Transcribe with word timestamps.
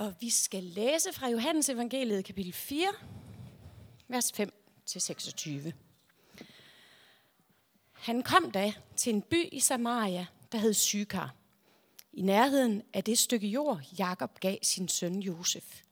Og 0.00 0.14
vi 0.20 0.30
skal 0.30 0.62
læse 0.62 1.12
fra 1.12 1.28
Johannes 1.28 1.68
evangeliet 1.68 2.24
kapitel 2.24 2.52
4, 2.52 2.92
vers 4.08 4.32
5-26. 4.40 5.72
Han 7.92 8.22
kom 8.22 8.50
da 8.50 8.72
til 8.96 9.14
en 9.14 9.22
by 9.22 9.48
i 9.52 9.60
Samaria, 9.60 10.26
der 10.52 10.58
hed 10.58 10.74
Sykar, 10.74 11.34
i 12.12 12.22
nærheden 12.22 12.82
af 12.92 13.04
det 13.04 13.18
stykke 13.18 13.48
jord, 13.48 13.80
Jakob 13.98 14.40
gav 14.40 14.56
sin 14.62 14.88
søn 14.88 15.20
Josef. 15.20 15.82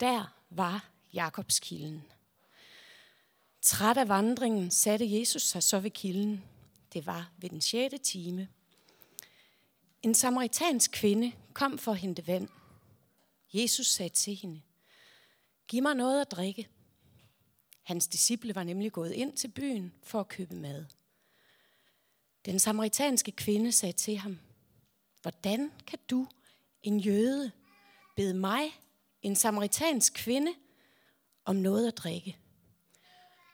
Der 0.00 0.36
var 0.50 0.88
Jakobs 1.12 1.60
kilden. 1.60 2.02
Træt 3.62 3.96
af 3.96 4.08
vandringen 4.08 4.70
satte 4.70 5.18
Jesus 5.18 5.42
sig 5.42 5.62
så 5.62 5.80
ved 5.80 5.90
kilden. 5.90 6.44
Det 6.92 7.06
var 7.06 7.30
ved 7.38 7.50
den 7.50 7.60
sjette 7.60 7.98
time. 7.98 8.48
En 10.02 10.14
samaritansk 10.14 10.90
kvinde 10.90 11.32
kom 11.52 11.78
for 11.78 11.92
at 11.92 11.98
hente 11.98 12.26
vand. 12.26 12.48
Jesus 13.52 13.86
sagde 13.86 14.14
til 14.14 14.34
hende, 14.34 14.62
Giv 15.68 15.82
mig 15.82 15.94
noget 15.94 16.20
at 16.20 16.30
drikke. 16.30 16.68
Hans 17.82 18.08
disciple 18.08 18.54
var 18.54 18.64
nemlig 18.64 18.92
gået 18.92 19.12
ind 19.12 19.36
til 19.36 19.48
byen 19.48 19.94
for 20.02 20.20
at 20.20 20.28
købe 20.28 20.54
mad. 20.54 20.84
Den 22.44 22.58
samaritanske 22.58 23.32
kvinde 23.32 23.72
sagde 23.72 23.92
til 23.92 24.16
ham, 24.16 24.38
Hvordan 25.22 25.72
kan 25.86 25.98
du, 26.10 26.26
en 26.82 27.00
jøde, 27.00 27.52
bede 28.16 28.34
mig, 28.34 28.80
en 29.22 29.36
samaritansk 29.36 30.12
kvinde, 30.14 30.54
om 31.44 31.56
noget 31.56 31.88
at 31.88 31.96
drikke? 31.96 32.38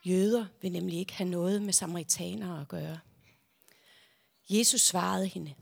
Jøder 0.05 0.45
vil 0.61 0.71
nemlig 0.71 0.99
ikke 0.99 1.13
have 1.13 1.29
noget 1.29 1.61
med 1.61 1.73
samaritanere 1.73 2.61
at 2.61 2.67
gøre. 2.67 2.99
Jesus 4.49 4.81
svarede 4.81 5.27
hende, 5.27 5.55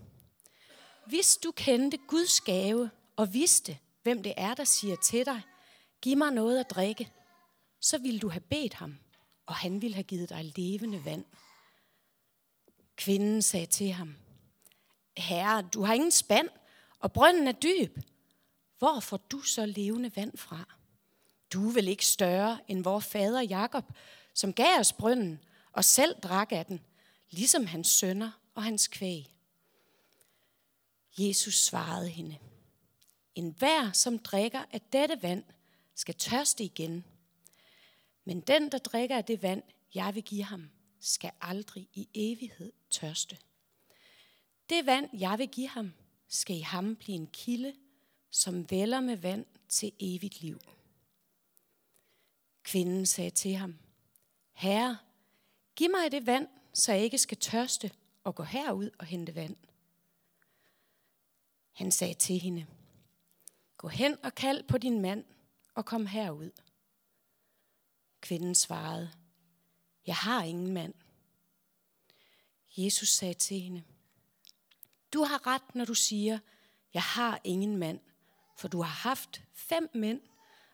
Hvis 1.08 1.38
du 1.38 1.52
kendte 1.52 1.98
Guds 1.98 2.42
gave 2.42 2.90
og 3.16 3.34
vidste, 3.34 3.78
hvem 4.04 4.24
det 4.24 4.34
er, 4.38 4.54
der 4.54 4.64
siger 4.64 4.96
til 4.96 5.26
dig, 5.26 5.42
giv 6.02 6.18
mig 6.18 6.32
noget 6.32 6.60
at 6.60 6.70
drikke, 6.70 7.12
så 7.80 7.98
ville 7.98 8.20
du 8.20 8.30
have 8.30 8.42
bedt 8.42 8.74
ham, 8.74 8.98
og 9.46 9.56
han 9.56 9.82
ville 9.82 9.96
have 9.96 10.04
givet 10.04 10.30
dig 10.30 10.54
levende 10.56 11.06
vand. 11.06 11.26
Kvinden 12.96 13.42
sagde 13.42 13.66
til 13.66 13.92
ham, 13.92 14.16
Herre, 15.18 15.62
du 15.62 15.84
har 15.84 15.94
ingen 15.94 16.12
spand, 16.12 16.50
og 17.00 17.14
brønden 17.14 17.48
er 17.48 17.52
dyb. 17.52 17.98
Hvor 18.78 19.00
får 19.00 19.18
du 19.18 19.42
så 19.42 19.66
levende 19.66 20.12
vand 20.16 20.38
fra? 20.38 20.64
Du 21.54 21.70
er 21.70 21.74
vel 21.74 21.88
ikke 21.88 22.06
større 22.06 22.60
end 22.68 22.84
vor 22.84 23.00
fader 23.00 23.42
Jakob, 23.42 23.86
som 24.34 24.54
gav 24.54 24.80
os 24.80 24.94
brønden 24.94 25.40
og 25.72 25.86
selv 25.86 26.16
drak 26.24 26.52
af 26.52 26.66
den, 26.66 26.82
ligesom 27.30 27.66
hans 27.66 27.88
sønner 27.88 28.32
og 28.56 28.64
hans 28.64 28.88
kvæg. 28.88 29.30
Jesus 31.18 31.56
svarede 31.56 32.10
hende, 32.10 32.38
en 33.36 33.56
hver, 33.58 33.92
som 33.92 34.20
drikker 34.20 34.66
af 34.72 34.82
dette 34.82 35.24
vand, 35.24 35.44
skal 35.96 36.16
tørste 36.16 36.64
igen. 36.64 37.06
Men 38.24 38.42
den, 38.42 38.72
der 38.72 38.78
drikker 38.78 39.18
af 39.18 39.26
det 39.26 39.42
vand, 39.42 39.64
jeg 39.96 40.16
vil 40.16 40.24
give 40.24 40.44
ham, 40.44 40.70
skal 41.00 41.32
aldrig 41.42 41.90
i 41.94 42.10
evighed 42.14 42.72
tørste. 42.90 43.38
Det 44.70 44.86
vand, 44.86 45.10
jeg 45.14 45.40
vil 45.40 45.48
give 45.48 45.68
ham, 45.68 45.94
skal 46.28 46.56
i 46.56 46.62
ham 46.62 46.96
blive 46.96 47.16
en 47.16 47.28
kilde, 47.28 47.76
som 48.32 48.72
vælger 48.72 49.00
med 49.00 49.16
vand 49.16 49.46
til 49.70 49.92
evigt 50.00 50.42
liv. 50.42 50.60
Kvinden 52.64 53.06
sagde 53.06 53.30
til 53.30 53.56
ham, 53.56 53.76
Herre, 54.52 54.98
giv 55.76 55.90
mig 55.92 56.12
det 56.12 56.26
vand, 56.26 56.48
så 56.74 56.94
jeg 56.94 57.04
ikke 57.04 57.18
skal 57.18 57.38
tørste 57.38 57.92
og 58.24 58.36
gå 58.36 58.44
herud 58.44 58.90
og 59.00 59.06
hente 59.06 59.36
vand. 59.36 59.56
Han 61.72 61.92
sagde 61.92 62.14
til 62.14 62.40
hende, 62.40 62.66
Gå 63.84 63.90
hen 63.90 64.18
og 64.24 64.36
kald 64.36 64.64
på 64.64 64.78
din 64.78 65.02
mand 65.02 65.26
og 65.74 65.86
kom 65.86 66.06
herud. 66.06 66.52
Kvinden 68.22 68.56
svarede, 68.56 69.12
Jeg 70.08 70.16
har 70.16 70.44
ingen 70.44 70.74
mand. 70.74 70.94
Jesus 72.78 73.10
sagde 73.10 73.34
til 73.34 73.60
hende, 73.60 73.84
Du 75.14 75.24
har 75.24 75.48
ret, 75.48 75.76
når 75.76 75.86
du 75.86 75.94
siger, 75.94 76.40
Jeg 76.94 77.02
har 77.02 77.42
ingen 77.44 77.78
mand, 77.78 78.00
for 78.58 78.68
du 78.68 78.82
har 78.82 79.10
haft 79.10 79.44
fem 79.54 79.90
mænd, 79.94 80.22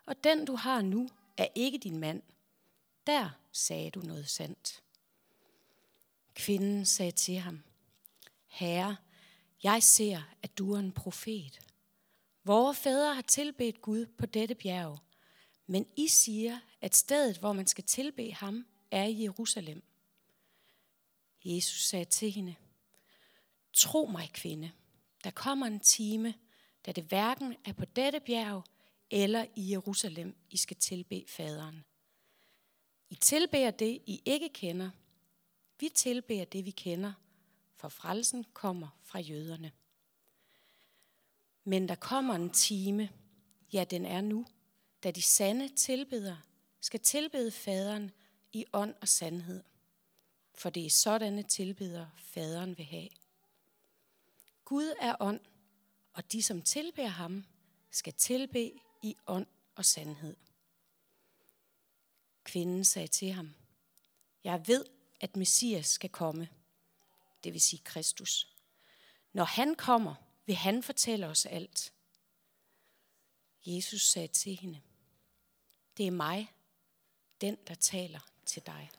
og 0.05 0.23
den 0.23 0.45
du 0.45 0.55
har 0.55 0.81
nu 0.81 1.09
er 1.37 1.47
ikke 1.55 1.77
din 1.77 1.99
mand. 1.99 2.21
Der 3.07 3.29
sagde 3.51 3.91
du 3.91 3.99
noget 3.99 4.29
sandt. 4.29 4.83
Kvinden 6.33 6.85
sagde 6.85 7.11
til 7.11 7.37
ham, 7.37 7.63
Herre, 8.47 8.97
jeg 9.63 9.83
ser, 9.83 10.21
at 10.41 10.57
du 10.57 10.73
er 10.73 10.79
en 10.79 10.91
profet. 10.91 11.68
Vore 12.43 12.75
fædre 12.75 13.15
har 13.15 13.21
tilbedt 13.21 13.81
Gud 13.81 14.05
på 14.05 14.25
dette 14.25 14.55
bjerg, 14.55 14.99
men 15.67 15.85
I 15.95 16.07
siger, 16.07 16.59
at 16.81 16.95
stedet, 16.95 17.37
hvor 17.37 17.53
man 17.53 17.67
skal 17.67 17.83
tilbe 17.83 18.31
ham, 18.31 18.65
er 18.91 19.03
i 19.03 19.23
Jerusalem. 19.23 19.83
Jesus 21.45 21.81
sagde 21.85 22.05
til 22.05 22.31
hende, 22.31 22.55
Tro 23.73 24.05
mig, 24.05 24.29
kvinde, 24.33 24.71
der 25.23 25.31
kommer 25.31 25.65
en 25.65 25.79
time, 25.79 26.33
da 26.85 26.91
det 26.91 27.03
hverken 27.03 27.55
er 27.65 27.73
på 27.73 27.85
dette 27.85 28.19
bjerg 28.19 28.63
eller 29.11 29.45
i 29.55 29.71
Jerusalem, 29.71 30.35
I 30.49 30.57
skal 30.57 30.77
tilbe 30.77 31.23
faderen. 31.27 31.85
I 33.09 33.15
tilbeder 33.15 33.71
det, 33.71 34.01
I 34.05 34.21
ikke 34.25 34.49
kender. 34.49 34.89
Vi 35.79 35.89
tilbeder 35.89 36.45
det, 36.45 36.65
vi 36.65 36.71
kender, 36.71 37.13
for 37.75 37.89
frelsen 37.89 38.45
kommer 38.53 38.87
fra 39.03 39.19
jøderne. 39.19 39.71
Men 41.69 41.89
der 41.89 41.95
kommer 41.95 42.35
en 42.35 42.49
time, 42.49 43.09
ja 43.73 43.83
den 43.83 44.05
er 44.05 44.21
nu, 44.21 44.45
da 45.03 45.11
de 45.11 45.21
sande 45.21 45.75
tilbeder 45.75 46.35
skal 46.79 46.99
tilbede 46.99 47.51
faderen 47.51 48.11
i 48.51 48.65
ånd 48.73 48.95
og 49.01 49.07
sandhed. 49.07 49.63
For 50.55 50.69
det 50.69 50.85
er 50.85 50.89
sådanne 50.89 51.43
tilbeder, 51.43 52.07
faderen 52.17 52.77
vil 52.77 52.85
have. 52.85 53.09
Gud 54.65 54.93
er 55.01 55.15
ånd, 55.19 55.39
og 56.13 56.31
de, 56.31 56.43
som 56.43 56.61
tilbeder 56.61 57.07
ham, 57.07 57.45
skal 57.91 58.13
tilbe 58.13 58.71
i 59.01 59.15
ånd 59.27 59.47
og 59.75 59.85
sandhed. 59.85 60.35
Kvinden 62.43 62.85
sagde 62.85 63.07
til 63.07 63.31
ham, 63.31 63.53
Jeg 64.43 64.67
ved, 64.67 64.85
at 65.19 65.35
Messias 65.35 65.87
skal 65.87 66.09
komme, 66.09 66.49
det 67.43 67.53
vil 67.53 67.61
sige 67.61 67.81
Kristus. 67.83 68.55
Når 69.33 69.43
han 69.43 69.75
kommer, 69.75 70.15
vil 70.49 70.55
han 70.55 70.83
fortælle 70.83 71.27
os 71.27 71.45
alt. 71.45 71.93
Jesus 73.65 74.01
sagde 74.01 74.27
til 74.27 74.55
hende, 74.55 74.81
Det 75.97 76.07
er 76.07 76.11
mig, 76.11 76.53
den 77.41 77.57
der 77.67 77.73
taler 77.73 78.19
til 78.45 78.65
dig. 78.65 78.89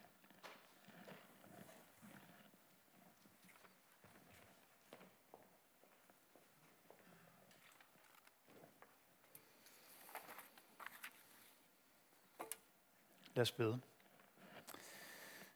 Lad 13.34 13.42
os 13.42 13.52
bede. 13.52 13.80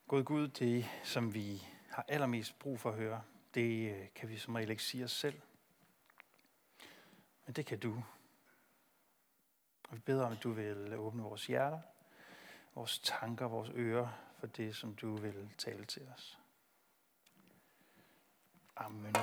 God 0.09 0.25
Gud, 0.25 0.49
det 0.49 0.87
som 1.05 1.35
vi 1.35 1.67
har 1.91 2.05
allermest 2.09 2.59
brug 2.59 2.81
for 2.81 2.91
at 2.91 2.97
høre, 2.97 3.23
det 3.55 3.91
øh, 3.91 4.09
kan 4.15 4.29
vi 4.29 4.39
som 4.39 4.55
regel 4.55 4.71
ikke 4.71 4.83
sige 4.83 5.05
os 5.05 5.13
selv. 5.13 5.41
Men 7.47 7.55
det 7.55 7.67
kan 7.67 7.79
du. 7.79 8.05
Og 9.89 9.97
vi 9.97 10.01
beder 10.01 10.27
om, 10.27 10.33
at 10.33 10.43
du 10.43 10.53
vil 10.53 10.95
åbne 10.97 11.23
vores 11.23 11.47
hjerter, 11.47 11.81
vores 12.75 12.99
tanker, 12.99 13.47
vores 13.47 13.71
ører 13.75 14.09
for 14.39 14.47
det, 14.47 14.77
som 14.77 14.95
du 14.95 15.17
vil 15.17 15.51
tale 15.59 15.85
til 15.85 16.09
os. 16.15 16.39
Amen. 18.77 19.15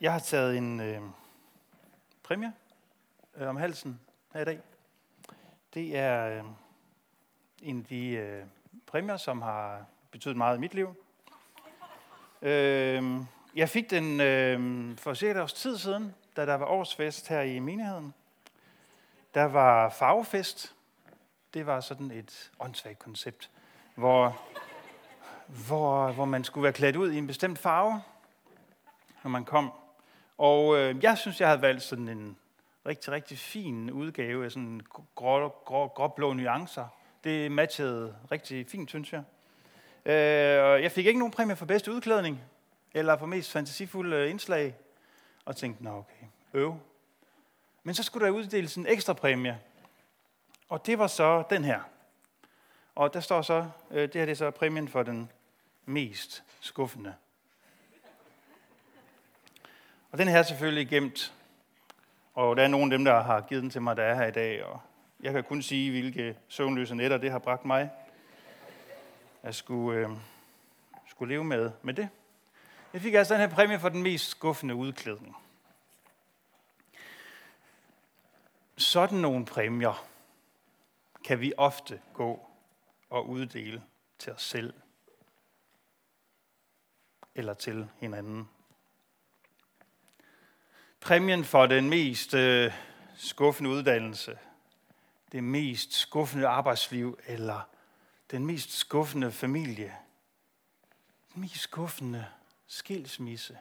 Jeg 0.00 0.12
har 0.12 0.18
taget 0.18 0.56
en 0.56 0.80
øh, 0.80 1.02
præmie 2.22 2.52
øh, 3.34 3.48
om 3.48 3.56
halsen 3.56 4.00
her 4.32 4.40
i 4.40 4.44
dag. 4.44 4.60
Det 5.74 5.96
er 5.96 6.38
øh, 6.38 6.44
en 7.62 7.78
af 7.78 7.84
de 7.84 8.06
øh, 8.06 8.46
præmier, 8.86 9.16
som 9.16 9.42
har 9.42 9.86
betydet 10.14 10.36
meget 10.36 10.56
i 10.56 10.60
mit 10.60 10.74
liv. 10.74 10.96
Øh, 12.42 13.02
jeg 13.54 13.68
fik 13.68 13.90
den 13.90 14.20
øh, 14.20 14.98
for 14.98 15.14
cirka 15.14 15.38
et 15.38 15.42
års 15.42 15.52
tid 15.52 15.78
siden, 15.78 16.14
da 16.36 16.46
der 16.46 16.54
var 16.54 16.66
årsfest 16.66 17.28
her 17.28 17.40
i 17.40 17.58
menigheden. 17.58 18.14
Der 19.34 19.44
var 19.44 19.88
farvefest. 19.88 20.74
Det 21.54 21.66
var 21.66 21.80
sådan 21.80 22.10
et 22.10 22.50
åndssvagt 22.60 22.98
koncept, 22.98 23.50
hvor, 23.94 24.40
hvor, 25.66 26.12
hvor 26.12 26.24
man 26.24 26.44
skulle 26.44 26.62
være 26.62 26.72
klædt 26.72 26.96
ud 26.96 27.12
i 27.12 27.18
en 27.18 27.26
bestemt 27.26 27.58
farve, 27.58 28.02
når 29.22 29.30
man 29.30 29.44
kom. 29.44 29.72
Og 30.38 30.76
øh, 30.76 31.04
jeg 31.04 31.18
synes, 31.18 31.40
jeg 31.40 31.48
havde 31.48 31.62
valgt 31.62 31.82
sådan 31.82 32.08
en 32.08 32.36
rigtig, 32.86 33.12
rigtig 33.12 33.38
fin 33.38 33.90
udgave 33.90 34.44
af 34.44 34.52
sådan 34.52 34.80
grå, 35.14 35.48
grå, 35.48 35.88
grå 35.88 36.08
blå 36.08 36.32
nuancer. 36.32 36.86
Det 37.24 37.52
matchede 37.52 38.16
rigtig 38.32 38.66
fint, 38.66 38.88
synes 38.88 39.12
jeg. 39.12 39.22
Øh, 40.06 40.82
jeg 40.82 40.92
fik 40.92 41.06
ikke 41.06 41.18
nogen 41.18 41.32
præmie 41.32 41.56
for 41.56 41.66
bedste 41.66 41.92
udklædning, 41.92 42.42
eller 42.94 43.16
for 43.16 43.26
mest 43.26 43.52
fantasifulde 43.52 44.16
øh, 44.16 44.30
indslag, 44.30 44.74
og 45.44 45.56
tænkte, 45.56 45.84
nå 45.84 45.90
okay, 45.90 46.26
øv. 46.54 46.76
Men 47.82 47.94
så 47.94 48.02
skulle 48.02 48.26
der 48.26 48.32
uddeles 48.32 48.76
en 48.76 48.86
ekstra 48.86 49.12
præmie, 49.12 49.58
og 50.68 50.86
det 50.86 50.98
var 50.98 51.06
så 51.06 51.42
den 51.50 51.64
her. 51.64 51.80
Og 52.94 53.14
der 53.14 53.20
står 53.20 53.42
så, 53.42 53.66
øh, 53.90 54.02
det 54.02 54.14
her 54.14 54.24
det 54.24 54.32
er 54.32 54.34
så 54.34 54.50
præmien 54.50 54.88
for 54.88 55.02
den 55.02 55.30
mest 55.84 56.44
skuffende. 56.60 57.14
Og 60.10 60.18
den 60.18 60.28
her 60.28 60.38
er 60.38 60.42
selvfølgelig 60.42 60.88
gemt. 60.88 61.32
Og 62.34 62.56
der 62.56 62.62
er 62.62 62.68
nogle 62.68 62.84
af 62.84 62.98
dem, 62.98 63.04
der 63.04 63.22
har 63.22 63.40
givet 63.40 63.62
den 63.62 63.70
til 63.70 63.82
mig, 63.82 63.96
der 63.96 64.02
er 64.02 64.14
her 64.14 64.26
i 64.26 64.30
dag. 64.30 64.64
Og 64.64 64.80
jeg 65.20 65.32
kan 65.32 65.44
kun 65.44 65.62
sige, 65.62 65.90
hvilke 65.90 66.36
søvnløse 66.48 66.94
nætter 66.94 67.16
det 67.16 67.30
har 67.30 67.38
bragt 67.38 67.64
mig. 67.64 67.90
Jeg 69.44 69.54
skulle, 69.54 69.98
øh, 69.98 70.10
skulle 71.06 71.34
leve 71.34 71.44
med, 71.44 71.70
med 71.82 71.94
det. 71.94 72.08
Jeg 72.92 73.00
fik 73.00 73.14
altså 73.14 73.34
den 73.34 73.40
her 73.40 73.56
præmie 73.56 73.78
for 73.78 73.88
den 73.88 74.02
mest 74.02 74.28
skuffende 74.28 74.74
udklædning. 74.74 75.36
Sådan 78.76 79.18
nogle 79.18 79.46
præmier 79.46 80.06
kan 81.24 81.40
vi 81.40 81.52
ofte 81.56 82.00
gå 82.14 82.46
og 83.10 83.28
uddele 83.28 83.82
til 84.18 84.32
os 84.32 84.42
selv 84.42 84.74
eller 87.34 87.54
til 87.54 87.88
hinanden. 88.00 88.48
Præmien 91.00 91.44
for 91.44 91.66
den 91.66 91.90
mest 91.90 92.34
øh, 92.34 92.72
skuffende 93.16 93.70
uddannelse, 93.70 94.38
det 95.32 95.44
mest 95.44 95.92
skuffende 95.92 96.48
arbejdsliv 96.48 97.18
eller 97.26 97.68
den 98.30 98.46
mest 98.46 98.70
skuffende 98.70 99.32
familie, 99.32 99.98
den 101.34 101.40
mest 101.40 101.56
skuffende 101.56 102.26
skilsmisse. 102.66 103.58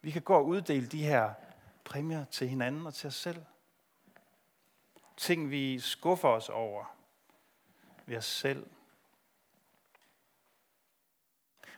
Vi 0.00 0.10
kan 0.10 0.22
gå 0.22 0.34
og 0.34 0.46
uddele 0.46 0.86
de 0.86 1.02
her 1.02 1.34
præmier 1.84 2.24
til 2.24 2.48
hinanden 2.48 2.86
og 2.86 2.94
til 2.94 3.06
os 3.06 3.14
selv. 3.14 3.44
Ting, 5.16 5.50
vi 5.50 5.80
skuffer 5.80 6.28
os 6.28 6.48
over 6.48 6.84
ved 8.06 8.16
os 8.16 8.24
selv. 8.24 8.66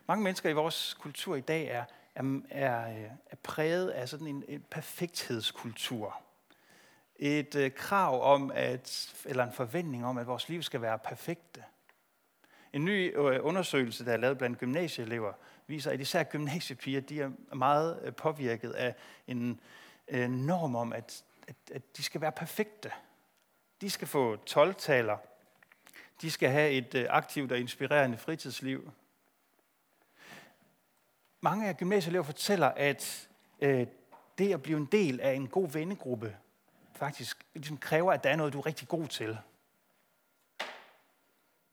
Mange 0.07 0.25
mennesker 0.25 0.51
i 0.51 0.53
vores 0.53 0.95
kultur 0.95 1.37
i 1.37 1.41
dag 1.41 1.67
er, 1.67 1.85
er, 2.15 2.41
er, 2.51 3.11
er 3.27 3.37
præget 3.43 3.91
af 3.91 4.09
sådan 4.09 4.27
en, 4.27 4.45
en 4.49 4.63
perfekthedskultur. 4.71 6.23
Et 7.23 7.55
øh, 7.55 7.71
krav 7.71 8.23
om, 8.35 8.53
at, 8.55 9.15
eller 9.25 9.45
en 9.45 9.53
forventning 9.53 10.07
om, 10.07 10.19
at 10.19 10.27
vores 10.27 10.49
liv 10.49 10.63
skal 10.63 10.83
være 10.83 10.99
perfekte. 10.99 11.65
En 12.73 12.85
ny 12.85 13.19
øh, 13.19 13.39
undersøgelse, 13.43 14.05
der 14.05 14.13
er 14.13 14.17
lavet 14.17 14.39
blandt 14.39 14.59
gymnasieelever, 14.59 15.33
viser, 15.67 15.91
at 15.91 16.01
især 16.01 16.23
gymnasiepiger 16.23 17.01
de 17.01 17.21
er 17.21 17.31
meget 17.55 18.01
øh, 18.03 18.15
påvirket 18.15 18.71
af 18.71 18.95
en 19.27 19.61
øh, 20.09 20.31
norm 20.31 20.77
om, 20.77 20.93
at, 20.93 21.25
at, 21.49 21.57
at 21.73 21.97
de 21.97 22.03
skal 22.03 22.21
være 22.21 22.33
perfekte. 22.33 22.93
De 23.81 23.91
skal 23.91 24.09
få 24.09 24.37
12-taler. 24.51 25.17
De 26.23 26.31
skal 26.31 26.51
have 26.51 26.71
et 26.71 26.95
øh, 26.95 27.07
aktivt 27.09 27.53
og 27.53 27.59
inspirerende 27.59 28.19
fritidsliv. 28.19 28.93
Mange 31.41 31.69
af 31.69 31.77
gymnasieelever 31.77 32.25
fortæller, 32.25 32.69
at 32.69 33.29
øh, 33.61 33.87
det 34.39 34.53
at 34.53 34.63
blive 34.63 34.79
en 34.79 34.89
del 34.93 35.21
af 35.21 35.33
en 35.33 35.49
god 35.49 35.69
vennegruppe 35.69 36.37
faktisk 37.01 37.47
ligesom 37.55 37.79
kræver, 37.79 38.13
at 38.13 38.25
der 38.25 38.31
er 38.31 38.37
noget, 38.37 38.53
du 38.53 38.59
er 38.59 38.67
rigtig 38.67 38.89
god 38.89 39.07
til. 39.07 39.39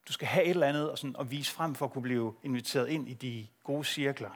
Du 0.08 0.14
skal 0.14 0.28
have 0.28 0.46
et 0.46 0.50
eller 0.50 0.68
andet 0.68 0.92
og 0.92 0.98
sådan, 0.98 1.16
at 1.20 1.32
vise 1.32 1.52
frem 1.52 1.76
for 1.76 1.86
at 1.86 1.92
kunne 1.92 2.02
blive 2.02 2.34
inviteret 2.44 2.90
ind 2.90 3.10
i 3.10 3.14
de 3.14 3.48
gode 3.64 3.84
cirkler. 3.84 4.30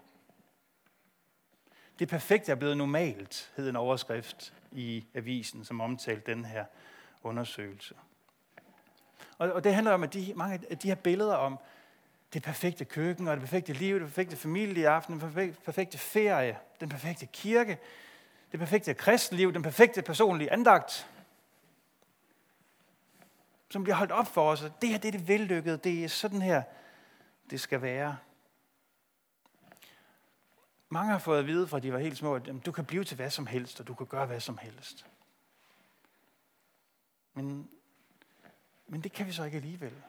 Det 2.00 2.08
perfekte 2.08 2.52
er 2.52 2.56
blevet 2.56 2.78
normalt, 2.78 3.52
hed 3.58 3.70
en 3.70 3.76
overskrift 3.76 4.54
i 4.72 5.06
avisen, 5.14 5.66
som 5.66 5.82
omtalte 5.82 6.32
den 6.32 6.46
her 6.46 6.66
undersøgelse. 7.24 7.96
Og, 9.38 9.52
og 9.52 9.64
det 9.64 9.74
handler 9.74 9.92
om, 9.92 10.04
at 10.04 10.14
de, 10.14 10.34
mange 10.36 10.60
af 10.70 10.78
de 10.78 10.88
her 10.88 10.96
billeder 10.96 11.36
om 11.36 11.60
det 12.34 12.44
perfekte 12.44 12.86
køkken, 12.86 13.28
og 13.28 13.34
det 13.34 13.42
perfekte 13.42 13.74
liv, 13.74 14.00
det 14.00 14.08
perfekte 14.08 14.36
familieaften, 14.36 15.14
den 15.14 15.22
perfekte, 15.22 15.62
perfekte 15.62 15.98
ferie, 15.98 16.58
den 16.80 16.90
perfekte 16.90 17.26
kirke, 17.26 17.78
det 18.52 18.60
perfekte 18.60 18.94
kristenliv, 18.94 19.54
den 19.54 19.64
perfekte 19.64 20.02
personlige 20.02 20.52
andagt, 20.52 21.08
som 23.70 23.84
bliver 23.84 23.96
holdt 23.96 24.12
op 24.12 24.28
for 24.28 24.52
os. 24.52 24.60
Det 24.82 24.90
her 24.90 24.98
det 24.98 25.08
er 25.08 25.12
det 25.12 25.28
vellykkede. 25.28 25.78
Det 25.78 26.04
er 26.04 26.08
sådan 26.08 26.42
her, 26.42 26.64
det 27.50 27.62
skal 27.62 27.82
være. 27.82 28.18
Mange 30.90 31.12
har 31.12 31.20
fået 31.20 31.40
at 31.40 31.48
vide, 31.48 31.68
fra 31.68 31.80
de 31.80 31.94
var 31.94 32.00
helt 32.00 32.18
små, 32.18 32.36
at 32.36 32.52
du 32.66 32.72
kan 32.72 32.86
blive 32.86 33.04
til 33.04 33.16
hvad 33.16 33.30
som 33.30 33.48
helst, 33.48 33.80
og 33.80 33.88
du 33.88 33.94
kan 33.94 34.08
gøre 34.08 34.26
hvad 34.26 34.40
som 34.40 34.58
helst. 34.58 35.06
Men, 37.34 37.70
men 38.88 39.02
det 39.02 39.12
kan 39.12 39.28
vi 39.28 39.32
så 39.32 39.44
ikke 39.44 39.58
alligevel. 39.58 40.04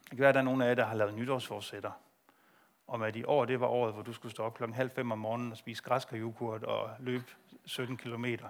Det 0.00 0.10
kan 0.10 0.18
være, 0.18 0.28
at 0.28 0.34
der 0.34 0.40
er 0.40 0.44
nogen 0.44 0.62
af 0.62 0.68
jer, 0.68 0.74
der 0.74 0.84
har 0.84 0.94
lavet 0.94 1.14
nytårsforsætter. 1.14 2.05
Om 2.88 3.02
at 3.02 3.16
i 3.16 3.24
år, 3.24 3.44
det 3.44 3.60
var 3.60 3.66
året, 3.66 3.94
hvor 3.94 4.02
du 4.02 4.12
skulle 4.12 4.32
stå 4.32 4.42
op 4.42 4.54
klokken 4.54 4.74
halv 4.74 4.90
fem 4.90 5.10
om 5.12 5.18
morgenen 5.18 5.52
og 5.52 5.58
spise 5.58 5.82
græskarjukurt 5.82 6.62
og 6.62 6.90
løbe 6.98 7.24
17 7.64 7.96
kilometer. 7.96 8.48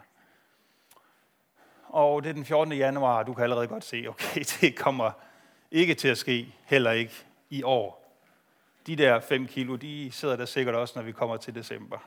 Og 1.88 2.22
det 2.22 2.28
er 2.28 2.34
den 2.34 2.44
14. 2.44 2.72
januar, 2.72 3.18
og 3.18 3.26
du 3.26 3.34
kan 3.34 3.42
allerede 3.42 3.66
godt 3.66 3.84
se, 3.84 4.06
okay, 4.08 4.40
det 4.60 4.76
kommer 4.76 5.10
ikke 5.70 5.94
til 5.94 6.08
at 6.08 6.18
ske, 6.18 6.54
heller 6.64 6.90
ikke 6.90 7.26
i 7.50 7.62
år. 7.62 8.18
De 8.86 8.96
der 8.96 9.20
5 9.20 9.46
kilo, 9.46 9.76
de 9.76 10.10
sidder 10.12 10.36
der 10.36 10.44
sikkert 10.44 10.74
også, 10.74 10.98
når 10.98 11.02
vi 11.02 11.12
kommer 11.12 11.36
til 11.36 11.54
december. 11.54 11.98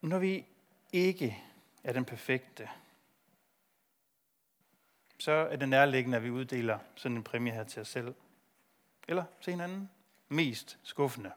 Når 0.00 0.18
vi 0.18 0.46
ikke 0.92 1.38
er 1.84 1.92
den 1.92 2.04
perfekte, 2.04 2.68
så 5.24 5.32
er 5.32 5.56
det 5.56 5.68
nærliggende, 5.68 6.16
at 6.16 6.24
vi 6.24 6.30
uddeler 6.30 6.78
sådan 6.94 7.16
en 7.16 7.24
præmie 7.24 7.52
her 7.52 7.64
til 7.64 7.82
os 7.82 7.88
selv. 7.88 8.14
Eller 9.08 9.24
til 9.40 9.50
hinanden. 9.52 9.90
Mest 10.28 10.78
skuffende. 10.82 11.32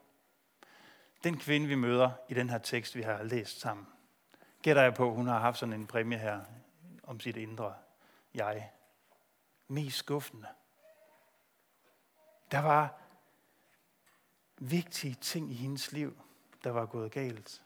Den 1.24 1.38
kvinde, 1.38 1.68
vi 1.68 1.75
møder 1.75 2.12
i 2.30 2.34
den 2.34 2.50
her 2.50 2.57
tekst, 2.57 2.95
vi 2.95 3.01
har 3.01 3.24
læst 3.24 3.60
sammen, 3.60 3.88
gætter 4.62 4.81
jeg 4.81 4.94
på, 4.94 5.13
hun 5.13 5.28
har 5.28 5.39
haft 5.39 5.57
sådan 5.57 5.74
en 5.74 5.88
præmie 5.88 6.18
her 6.18 6.42
om 7.04 7.19
sit 7.19 7.38
indre 7.38 7.75
jeg. 8.34 8.72
Mest 9.67 9.98
skuffende. 9.98 10.48
Der 12.51 12.60
var 12.60 13.01
vigtige 14.58 15.13
ting 15.13 15.51
i 15.51 15.56
hendes 15.56 15.91
liv, 15.91 16.22
der 16.63 16.72
var 16.72 16.86
gået 16.86 17.12
galt. 17.12 17.63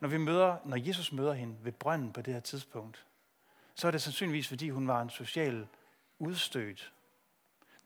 Når, 0.00 0.08
vi 0.08 0.18
møder, 0.18 0.56
når 0.64 0.76
Jesus 0.76 1.12
møder 1.12 1.32
hende 1.32 1.56
ved 1.60 1.72
brønden 1.72 2.12
på 2.12 2.22
det 2.22 2.34
her 2.34 2.40
tidspunkt, 2.40 3.07
så 3.78 3.86
er 3.86 3.90
det 3.90 4.02
sandsynligvis, 4.02 4.48
fordi 4.48 4.70
hun 4.70 4.88
var 4.88 5.02
en 5.02 5.10
social 5.10 5.66
udstødt. 6.18 6.92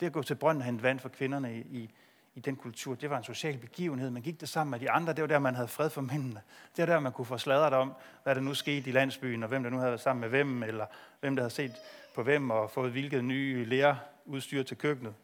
Det 0.01 0.07
at 0.07 0.13
gå 0.13 0.23
til 0.23 0.35
brønden 0.35 0.63
og 0.63 0.67
hente 0.67 0.83
vand 0.83 1.01
for 1.01 1.09
kvinderne 1.09 1.61
i, 1.61 1.91
i, 2.35 2.41
den 2.41 2.57
kultur, 2.57 2.95
det 2.95 3.11
var 3.11 3.19
en 3.19 3.25
social 3.25 3.59
begivenhed. 3.59 4.11
Man 4.11 4.23
gik 4.23 4.41
det 4.41 4.49
sammen 4.49 4.71
med 4.71 4.81
de 4.81 4.91
andre. 4.91 5.13
Det 5.13 5.23
var 5.23 5.29
der, 5.29 5.39
man 5.39 5.55
havde 5.55 5.69
fred 5.69 5.91
for 5.91 6.01
mændene. 6.01 6.43
Det 6.77 6.83
var 6.83 6.87
der, 6.87 7.01
man 7.01 7.13
kunne 7.13 7.25
få 7.25 7.39
sladret 7.39 7.73
om, 7.73 7.93
hvad 8.23 8.35
der 8.35 8.41
nu 8.41 8.55
skete 8.55 8.91
i 8.91 8.93
landsbyen, 8.93 9.43
og 9.43 9.49
hvem 9.49 9.63
der 9.63 9.71
nu 9.71 9.77
havde 9.77 9.91
været 9.91 10.01
sammen 10.01 10.21
med 10.21 10.29
hvem, 10.29 10.63
eller 10.63 10.87
hvem 11.21 11.37
der 11.37 11.43
havde 11.43 11.55
set 11.55 11.73
på 12.15 12.23
hvem, 12.23 12.51
og 12.51 12.71
fået 12.71 12.91
hvilket 12.91 13.25
nye 13.25 13.65
lærerudstyr 13.65 14.63
til 14.63 14.77
køkkenet. 14.77 15.15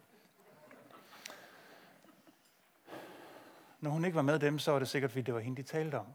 Når 3.80 3.90
hun 3.90 4.04
ikke 4.04 4.16
var 4.16 4.22
med 4.22 4.38
dem, 4.38 4.58
så 4.58 4.72
var 4.72 4.78
det 4.78 4.88
sikkert, 4.88 5.10
fordi 5.10 5.22
det 5.22 5.34
var 5.34 5.40
hende, 5.40 5.62
de 5.62 5.68
talte 5.68 5.98
om. 5.98 6.06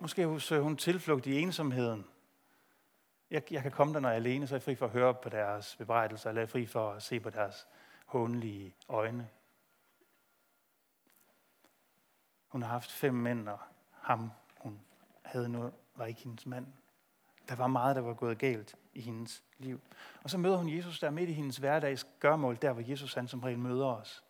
Måske 0.00 0.40
søger 0.40 0.62
hun 0.62 0.76
tilflugt 0.76 1.26
i 1.26 1.40
ensomheden. 1.40 2.06
Jeg, 3.30 3.52
jeg 3.52 3.62
kan 3.62 3.70
komme 3.70 3.94
der, 3.94 4.00
når 4.00 4.08
jeg 4.08 4.14
er 4.14 4.20
alene, 4.20 4.46
så 4.46 4.54
er 4.54 4.56
jeg 4.56 4.62
fri 4.62 4.74
for 4.74 4.86
at 4.86 4.92
høre 4.92 5.14
på 5.14 5.28
deres 5.28 5.76
bebrejdelser, 5.76 6.28
eller 6.28 6.40
jeg 6.40 6.46
er 6.46 6.50
fri 6.50 6.66
for 6.66 6.90
at 6.90 7.02
se 7.02 7.20
på 7.20 7.30
deres 7.30 7.66
hånlige 8.06 8.74
øjne. 8.88 9.28
Hun 12.48 12.62
har 12.62 12.68
haft 12.68 12.90
fem 12.90 13.14
mænd, 13.14 13.48
og 13.48 13.58
ham, 13.92 14.30
hun 14.58 14.80
havde 15.22 15.48
nu, 15.48 15.72
var 15.94 16.06
ikke 16.06 16.20
hendes 16.20 16.46
mand. 16.46 16.66
Der 17.48 17.54
var 17.54 17.66
meget, 17.66 17.96
der 17.96 18.02
var 18.02 18.14
gået 18.14 18.38
galt 18.38 18.76
i 18.94 19.00
hendes 19.00 19.44
liv. 19.58 19.80
Og 20.22 20.30
så 20.30 20.38
møder 20.38 20.56
hun 20.56 20.68
Jesus 20.68 21.00
der 21.00 21.10
midt 21.10 21.30
i 21.30 21.32
hendes 21.32 21.56
hverdags 21.56 22.06
gørmål, 22.20 22.58
der 22.62 22.72
hvor 22.72 22.82
Jesus 22.90 23.14
han 23.14 23.28
som 23.28 23.40
regel 23.40 23.58
møder 23.58 23.86
os. 23.86 24.24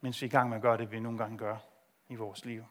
Mens 0.00 0.22
vi 0.22 0.26
er 0.26 0.28
i 0.28 0.30
gang 0.30 0.48
med 0.48 0.56
at 0.56 0.62
gøre 0.62 0.78
det, 0.78 0.92
vi 0.92 1.00
nogle 1.00 1.18
gange 1.18 1.38
gør 1.38 1.56
i 2.08 2.14
vores 2.14 2.44
liv 2.44 2.64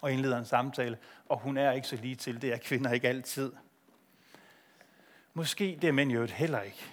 og 0.00 0.12
indleder 0.12 0.38
en 0.38 0.44
samtale, 0.44 0.98
og 1.28 1.38
hun 1.38 1.56
er 1.56 1.72
ikke 1.72 1.88
så 1.88 1.96
lige 1.96 2.14
til. 2.14 2.42
Det 2.42 2.52
er 2.52 2.58
kvinder 2.58 2.92
ikke 2.92 3.08
altid. 3.08 3.52
Måske 5.34 5.78
det 5.82 5.88
er 5.88 5.92
mænd 5.92 6.10
jo 6.10 6.26
heller 6.26 6.60
ikke. 6.60 6.84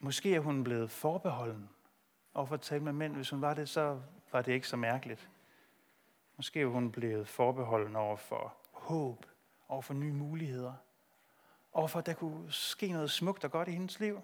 Måske 0.00 0.34
er 0.34 0.40
hun 0.40 0.64
blevet 0.64 0.90
forbeholden 0.90 1.68
og 2.34 2.48
for 2.48 2.54
at 2.54 2.60
tale 2.60 2.84
med 2.84 2.92
mænd. 2.92 3.14
Hvis 3.14 3.30
hun 3.30 3.40
var 3.40 3.54
det, 3.54 3.68
så 3.68 4.00
var 4.32 4.42
det 4.42 4.52
ikke 4.52 4.68
så 4.68 4.76
mærkeligt. 4.76 5.28
Måske 6.36 6.60
er 6.60 6.66
hun 6.66 6.92
blevet 6.92 7.28
forbeholden 7.28 7.96
over 7.96 8.16
for 8.16 8.54
håb, 8.70 9.26
over 9.68 9.82
for 9.82 9.94
nye 9.94 10.12
muligheder, 10.12 10.72
over 11.72 11.88
for 11.88 11.98
at 11.98 12.06
der 12.06 12.14
kunne 12.14 12.52
ske 12.52 12.92
noget 12.92 13.10
smukt 13.10 13.44
og 13.44 13.50
godt 13.50 13.68
i 13.68 13.70
hendes 13.70 14.00
liv. 14.00 14.20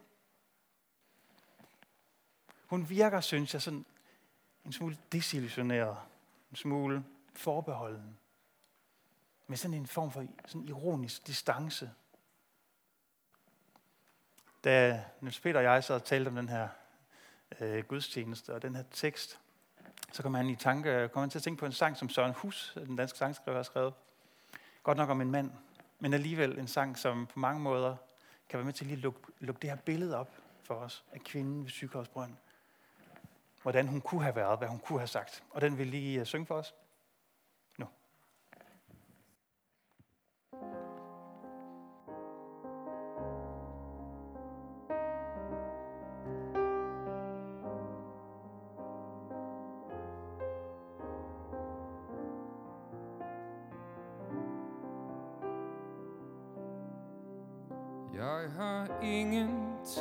Hun 2.66 2.90
virker, 2.90 3.20
synes 3.20 3.54
jeg, 3.54 3.62
sådan 3.62 3.84
en 4.64 4.72
smule 4.72 4.98
desillusioneret, 5.12 5.96
en 6.50 6.56
smule 6.56 7.04
forbeholden, 7.38 8.18
med 9.46 9.56
sådan 9.56 9.74
en 9.76 9.86
form 9.86 10.10
for 10.10 10.26
sådan 10.46 10.68
ironisk 10.68 11.26
distance. 11.26 11.90
Da 14.64 15.04
Niels 15.20 15.40
Peter 15.40 15.58
og 15.58 15.64
jeg 15.64 15.84
så 15.84 15.98
talte 15.98 16.28
om 16.28 16.34
den 16.34 16.48
her 16.48 16.68
øh, 17.60 17.84
gudstjeneste 17.84 18.54
og 18.54 18.62
den 18.62 18.74
her 18.74 18.84
tekst, 18.90 19.38
så 20.12 20.22
kom 20.22 20.34
han 20.34 20.48
i 20.48 20.56
tanke, 20.56 21.08
kom 21.12 21.20
han 21.20 21.30
til 21.30 21.38
at 21.38 21.42
tænke 21.42 21.60
på 21.60 21.66
en 21.66 21.72
sang, 21.72 21.96
som 21.96 22.08
Søren 22.08 22.32
Hus, 22.32 22.72
den 22.74 22.96
danske 22.96 23.18
sangskriver, 23.18 23.58
har 23.58 23.62
skrevet. 23.62 23.94
Godt 24.82 24.98
nok 24.98 25.10
om 25.10 25.20
en 25.20 25.30
mand, 25.30 25.50
men 25.98 26.14
alligevel 26.14 26.58
en 26.58 26.68
sang, 26.68 26.98
som 26.98 27.26
på 27.26 27.38
mange 27.38 27.60
måder 27.60 27.96
kan 28.48 28.58
være 28.58 28.64
med 28.64 28.72
til 28.72 28.84
at 28.84 28.88
lige 28.88 29.00
lukke, 29.00 29.20
lukke 29.40 29.60
det 29.62 29.70
her 29.70 29.76
billede 29.76 30.16
op 30.16 30.30
for 30.62 30.74
os 30.74 31.04
af 31.12 31.20
kvinden 31.20 31.64
ved 31.64 31.70
Sygehusbrønden. 31.70 32.38
Hvordan 33.62 33.88
hun 33.88 34.00
kunne 34.00 34.22
have 34.22 34.36
været, 34.36 34.58
hvad 34.58 34.68
hun 34.68 34.78
kunne 34.78 34.98
have 34.98 35.08
sagt. 35.08 35.44
Og 35.50 35.60
den 35.60 35.78
vil 35.78 35.86
lige 35.86 36.20
øh, 36.20 36.26
synge 36.26 36.46
for 36.46 36.54
os. 36.54 36.74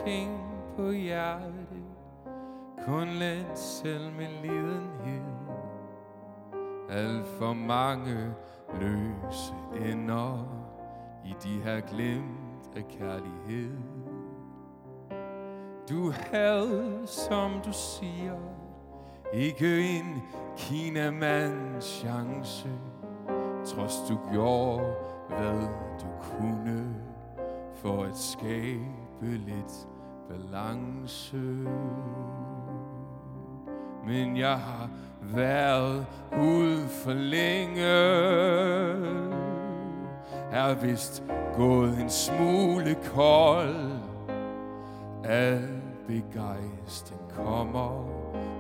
Ting 0.08 0.40
på 0.76 0.92
hjertet. 0.92 1.68
Kun 2.86 3.08
lidt 3.08 3.60
lidenhed. 4.42 5.22
Alt 6.90 7.28
for 7.28 7.54
mange 7.54 8.34
løse 8.82 9.54
ender 9.92 10.48
I 11.26 11.36
de 11.44 11.62
her 11.64 11.80
glemt 11.80 12.70
af 12.76 12.88
kærlighed. 12.88 13.78
Du 15.90 16.12
havde, 16.32 17.02
som 17.06 17.52
du 17.66 17.72
siger 17.72 18.36
Ikke 19.34 19.80
en 19.80 20.22
kinamands 20.58 21.86
chance 21.86 22.70
Trods 23.66 23.96
du 24.10 24.18
gjorde, 24.32 24.94
hvad 25.28 25.62
du 26.02 26.08
kunne 26.22 26.96
for 27.76 28.04
at 28.04 28.18
skabe 28.18 29.38
lidt 29.38 29.88
balance. 30.30 31.38
Men 34.06 34.38
jeg 34.38 34.58
har 34.58 34.90
været 35.22 36.06
ude 36.40 36.88
for 36.88 37.14
længe, 37.14 37.82
er 40.52 40.74
vist 40.74 41.24
gået 41.56 42.02
en 42.02 42.10
smule 42.10 42.96
kold. 43.16 43.92
Al 45.24 45.82
begejstring 46.08 47.22
kommer 47.36 48.06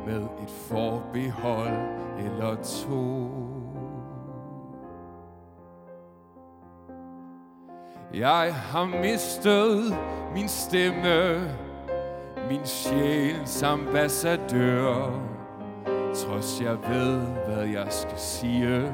med 0.05 0.21
et 0.21 0.49
forbehold 0.49 1.77
eller 2.19 2.55
to. 2.63 3.56
Jeg 8.13 8.55
har 8.55 8.85
mistet 8.85 9.97
min 10.33 10.47
stemme, 10.47 11.41
min 12.49 12.65
sjæls 12.65 13.63
ambassadør. 13.63 15.21
Trods 16.13 16.61
jeg 16.61 16.77
ved, 16.89 17.19
hvad 17.19 17.65
jeg 17.65 17.87
skal 17.89 18.17
sige. 18.17 18.91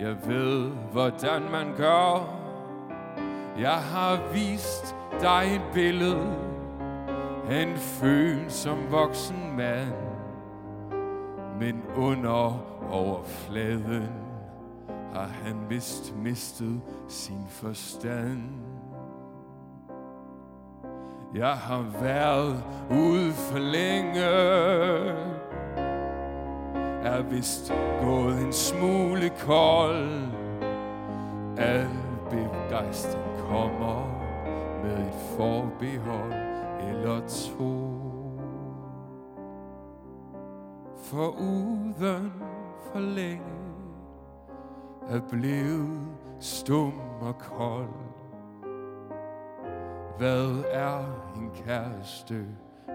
Jeg 0.00 0.16
ved, 0.26 0.70
hvordan 0.92 1.42
man 1.50 1.74
gør. 1.76 2.28
Jeg 3.58 3.76
har 3.76 4.32
vist 4.32 4.96
dig 5.20 5.42
et 5.54 5.62
billede 5.74 6.36
af 7.50 7.62
en 7.62 7.76
følsom 7.76 8.78
voksen 8.90 9.56
mand. 9.56 9.92
Men 11.60 11.82
under 11.96 12.64
overfladen 12.90 14.23
har 15.14 15.26
han 15.26 15.56
vist 15.68 16.16
mistet 16.16 16.80
sin 17.08 17.44
forstand. 17.48 18.42
Jeg 21.34 21.54
har 21.56 21.84
været 22.00 22.64
ude 22.90 23.32
for 23.32 23.58
længe, 23.58 24.24
er 27.02 27.22
vist 27.22 27.72
gået 28.02 28.40
en 28.40 28.52
smule 28.52 29.30
kold. 29.46 30.22
Al 31.56 31.88
begejstring 32.30 33.38
kommer 33.48 34.06
med 34.82 34.98
et 34.98 35.14
forbehold 35.36 36.32
eller 36.88 37.20
to. 37.28 37.94
For 40.96 41.28
uden 41.28 42.32
for 42.92 43.00
længe 43.00 43.73
er 45.08 45.20
blevet 45.30 46.00
stum 46.40 46.92
og 47.20 47.38
kold. 47.38 47.88
Hvad 50.18 50.64
er 50.70 50.98
en 51.36 51.50
kæreste? 51.66 52.46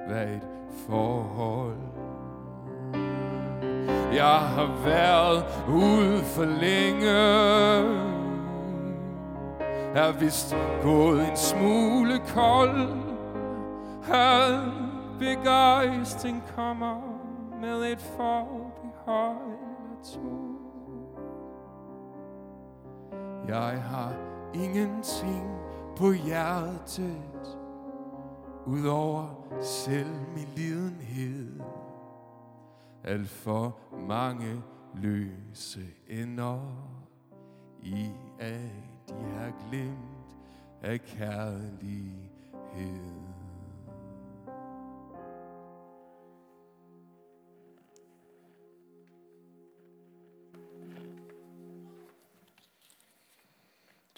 Hvad 0.08 0.28
et 0.28 0.48
forhold? 0.88 1.78
Jeg 4.14 4.40
har 4.40 4.84
været 4.86 5.44
ude 5.70 6.20
for 6.24 6.46
længe 6.46 7.10
Er 9.96 10.20
vist 10.20 10.56
gået 10.84 11.30
en 11.30 11.38
smule 11.38 12.20
kold 12.34 13.10
Al 14.12 14.60
begejstring 15.20 16.44
kommer 16.56 17.02
med 17.62 17.92
et 17.92 18.02
forbehold 18.02 19.38
to 20.04 20.59
jeg 23.50 23.82
har 23.84 24.14
ingenting 24.54 25.60
på 25.98 26.12
hjertet 26.12 27.58
Udover 28.66 29.28
selv 29.62 30.16
min 30.36 30.48
lidenhed. 30.56 31.60
Alt 33.04 33.30
for 33.30 33.78
mange 34.08 34.64
løse 34.96 35.82
ender 36.08 36.60
I 37.82 38.10
at 38.40 39.10
de 39.10 39.24
har 39.38 39.52
glemt 39.70 40.38
af 40.82 41.02
kærlighed 41.02 42.30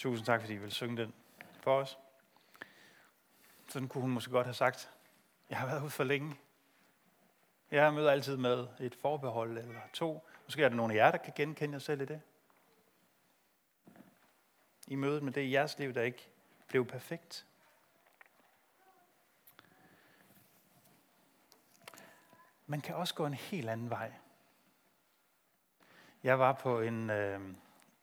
Tusind 0.02 0.26
tak, 0.26 0.42
fordi 0.42 0.54
I 0.54 0.58
vil 0.58 0.72
synge 0.72 0.98
den 0.98 1.14
for 1.60 1.80
os. 1.80 1.98
Sådan 3.68 3.88
kunne 3.88 4.02
hun 4.02 4.12
måske 4.12 4.32
godt 4.32 4.48
have 4.48 4.54
sagt, 4.54 4.92
jeg 5.50 5.58
har 5.58 5.68
været 5.68 5.82
ude 5.82 5.90
for 5.90 6.04
længe. 6.04 6.36
Jeg 7.72 7.94
møder 7.94 8.12
altid 8.12 8.38
med 8.38 8.68
et 8.80 8.96
forbehold 8.96 9.58
eller 9.58 9.82
to. 9.94 10.28
Måske 10.46 10.64
er 10.64 10.70
der 10.70 10.76
nogle 10.76 10.94
af 10.94 10.98
jer, 10.98 11.12
der 11.12 11.18
kan 11.18 11.34
genkende 11.36 11.74
jer 11.74 11.80
selv 11.80 12.02
i 12.02 12.06
det. 12.06 12.22
I 14.88 14.96
mødet 14.96 15.24
med 15.24 15.34
det 15.34 15.42
i 15.42 15.52
jeres 15.52 15.80
liv, 15.80 15.94
der 15.94 16.02
ikke 16.02 16.30
blev 16.68 16.86
perfekt. 16.86 17.46
Man 22.68 22.82
kan 22.82 22.96
også 22.96 23.16
gå 23.16 23.26
en 23.26 23.34
helt 23.34 23.70
anden 23.70 23.90
vej. 23.90 24.14
Jeg 26.24 26.40
var 26.40 26.54
på 26.54 26.82
en, 26.82 27.10
øh, 27.10 27.42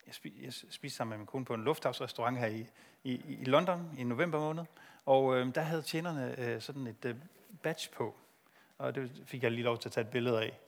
jeg, 0.09 0.15
spi, 0.15 0.33
jeg 0.43 0.53
spiste 0.53 0.97
sammen 0.97 1.09
med 1.09 1.17
min 1.17 1.25
kone 1.25 1.45
på 1.45 1.53
en 1.53 1.63
lufthavsrestaurant 1.63 2.37
her 2.37 2.47
i, 2.47 2.67
i, 3.03 3.21
i 3.39 3.43
London 3.43 3.95
i 3.97 4.03
november 4.03 4.39
måned, 4.39 4.63
og 5.05 5.37
øh, 5.37 5.55
der 5.55 5.61
havde 5.61 5.81
tjenerne 5.81 6.39
øh, 6.39 6.61
sådan 6.61 6.87
et 6.87 7.05
øh, 7.05 7.15
badge 7.63 7.89
på, 7.95 8.15
og 8.77 8.95
det 8.95 9.11
fik 9.25 9.43
jeg 9.43 9.51
lige 9.51 9.63
lov 9.63 9.77
til 9.77 9.89
at 9.89 9.93
tage 9.93 10.05
et 10.05 10.11
billede 10.11 10.41
af. 10.41 10.59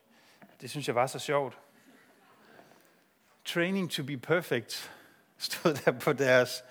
Det 0.62 0.70
synes 0.70 0.88
jeg 0.88 0.96
var 0.96 1.08
så 1.08 1.20
sjovt. 1.20 1.58
Training 3.46 3.92
to 3.92 4.04
be 4.04 4.18
perfect 4.18 4.92
stod 5.38 5.74
der 5.74 5.92
på 6.00 6.14
deres, 6.14 6.64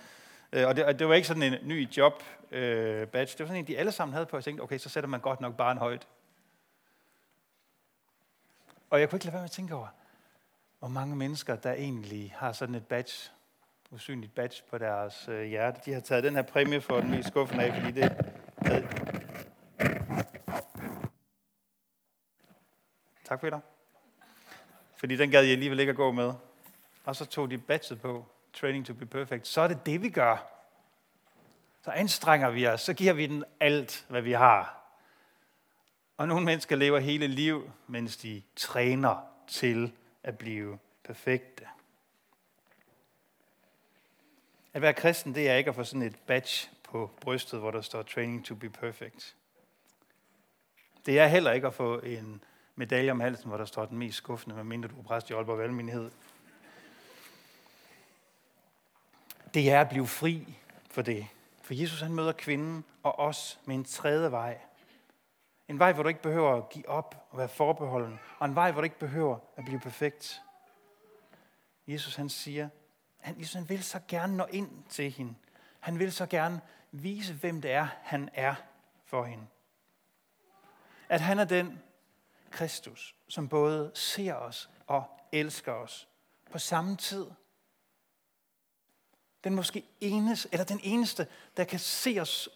øh, 0.53 0.67
og, 0.67 0.77
det, 0.77 0.85
og 0.85 0.99
det 0.99 1.09
var 1.09 1.15
ikke 1.15 1.29
sådan 1.29 1.43
en 1.43 1.55
ny 1.63 1.89
job 1.97 2.23
øh, 2.51 3.07
badge, 3.07 3.33
det 3.33 3.41
var 3.41 3.47
sådan 3.47 3.57
en, 3.57 3.67
de 3.67 3.79
alle 3.79 3.93
sammen 3.93 4.13
havde 4.13 4.27
på, 4.27 4.37
og 4.37 4.39
jeg 4.39 4.45
tænkte, 4.45 4.63
okay, 4.63 4.79
så 4.79 4.89
sætter 4.89 5.09
man 5.09 5.21
godt 5.21 5.41
nok 5.41 5.57
bare 5.57 5.73
en 5.73 5.79
højt. 5.79 6.07
Og 8.91 9.01
jeg 9.01 9.11
kunne 9.11 9.17
ikke 9.17 9.27
lade 9.27 9.33
være 9.33 9.43
med 9.43 9.49
at 9.49 9.51
tænke 9.51 9.75
over, 9.75 9.89
hvor 10.81 10.89
mange 10.89 11.17
mennesker, 11.17 11.57
der 11.57 11.73
egentlig 11.73 12.35
har 12.37 12.53
sådan 12.53 12.75
et 12.75 12.87
badge, 12.87 13.31
usynligt 13.91 14.35
badge 14.35 14.63
på 14.71 14.79
deres 14.79 15.29
øh, 15.29 15.45
hjerte. 15.45 15.81
De 15.85 15.93
har 15.93 16.01
taget 16.01 16.25
den 16.25 16.35
her 16.35 16.43
præmie 16.43 16.81
for 16.81 17.01
den 17.01 17.15
i 17.15 17.23
skuffen 17.23 17.61
af, 17.61 17.75
fordi 17.75 17.91
det... 17.91 18.17
Tak, 23.25 23.41
Peter. 23.41 23.61
Fordi 24.97 25.17
den 25.17 25.31
gad 25.31 25.43
jeg 25.43 25.53
alligevel 25.53 25.81
ikke 25.81 25.91
at 25.91 25.97
gå 25.97 26.13
med. 26.13 26.33
Og 27.05 27.17
så 27.17 27.25
tog 27.25 27.51
de 27.51 27.59
badget 27.59 28.01
på, 28.01 28.27
Training 28.53 28.87
to 28.87 28.95
be 28.95 29.07
Perfect. 29.07 29.47
Så 29.47 29.61
er 29.61 29.69
det 29.69 29.87
det, 29.87 30.03
vi 30.03 30.11
gør. 30.11 30.47
Så 31.85 31.91
anstrenger 31.91 32.51
vi 32.51 32.67
os, 32.67 32.81
så 32.81 32.95
giver 32.95 33.13
vi 33.13 33.27
den 33.27 33.45
alt, 33.61 34.07
hvad 34.09 34.23
vi 34.23 34.33
har. 34.33 34.77
Og 36.17 36.29
nogle 36.29 36.45
mennesker 36.45 36.77
lever 36.77 36.99
hele 36.99 37.27
liv, 37.27 37.71
mens 37.87 38.17
de 38.17 38.43
træner 38.57 39.17
til 39.49 39.93
at 40.23 40.39
blive 40.39 40.79
perfekte. 41.05 41.67
At 44.73 44.83
være 44.83 44.95
kristen, 44.95 45.35
det 45.35 45.49
er 45.49 45.55
ikke 45.55 45.69
at 45.69 45.75
få 45.75 45.85
sådan 45.85 46.03
et 46.03 46.17
badge 46.27 46.69
på 46.83 47.11
brystet, 47.21 47.61
hvor 47.61 47.71
der 47.71 47.81
står 47.81 48.03
Training 48.03 48.45
to 48.45 48.55
be 48.55 48.71
Perfect. 48.71 49.37
Det 51.07 51.19
er 51.19 51.27
heller 51.27 51.53
ikke 51.53 51.67
at 51.67 51.75
få 51.75 51.99
en 51.99 52.45
medalje 52.77 53.11
om 53.11 53.21
halsen, 53.21 53.49
hvor 53.49 53.57
der 53.57 53.65
står 53.65 53.85
den 53.85 53.99
mest 53.99 54.17
skuffende, 54.17 54.57
medmindre 54.57 54.89
du 54.89 54.99
er 54.99 55.03
præst 55.03 55.31
i 55.31 55.33
Aalborg 55.33 55.59
Valgmenighed. 55.59 56.11
Det 59.55 59.71
er 59.71 59.81
at 59.81 59.89
blive 59.89 60.07
fri 60.07 60.57
for 60.91 61.03
det. 61.03 61.27
For 61.63 61.75
Jesus 61.75 62.01
han 62.01 62.13
møder 62.13 62.33
kvinden 62.33 62.85
og 63.03 63.19
os 63.19 63.61
med 63.65 63.75
en 63.75 63.85
tredje 63.85 64.31
vej. 64.31 64.59
En 65.71 65.79
vej, 65.79 65.93
hvor 65.93 66.03
du 66.03 66.09
ikke 66.09 66.23
behøver 66.23 66.57
at 66.57 66.69
give 66.69 66.89
op 66.89 67.27
og 67.31 67.39
være 67.39 67.49
forbeholden. 67.49 68.21
Og 68.39 68.47
en 68.49 68.55
vej, 68.55 68.73
hvor 68.73 68.81
du 68.81 68.85
ikke 68.85 68.99
behøver 68.99 69.39
at 69.57 69.65
blive 69.65 69.81
perfekt. 69.81 70.43
Jesus 71.87 72.17
han 72.17 72.29
siger, 72.29 72.69
han, 73.19 73.41
Jesus 73.41 73.55
han 73.55 73.69
vil 73.69 73.85
så 73.85 74.01
gerne 74.09 74.37
nå 74.37 74.45
ind 74.45 74.85
til 74.89 75.11
hende. 75.11 75.35
Han 75.81 75.99
vil 75.99 76.13
så 76.13 76.27
gerne 76.27 76.61
vise, 76.91 77.35
hvem 77.35 77.61
det 77.61 77.71
er, 77.71 77.89
han 78.03 78.31
er 78.35 78.55
for 79.05 79.25
hende. 79.25 79.47
At 81.09 81.21
han 81.21 81.39
er 81.39 81.45
den 81.45 81.83
Kristus, 82.51 83.15
som 83.29 83.49
både 83.49 83.91
ser 83.95 84.35
os 84.35 84.71
og 84.87 85.05
elsker 85.33 85.73
os 85.73 86.09
på 86.51 86.59
samme 86.59 86.97
tid. 86.97 87.27
Den 89.45 89.55
måske 89.55 89.85
eneste, 90.01 90.49
eller 90.53 90.65
den 90.65 90.81
eneste, 90.83 91.27
der 91.57 91.65
kan 91.65 91.79
se 91.79 92.19
os 92.21 92.49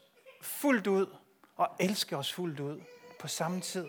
fuldt 0.43 0.87
ud 0.87 1.17
og 1.57 1.69
elske 1.81 2.17
os 2.17 2.33
fuldt 2.33 2.61
ud 2.61 2.81
på 3.25 3.29
samme 3.29 3.61
tid. 3.61 3.87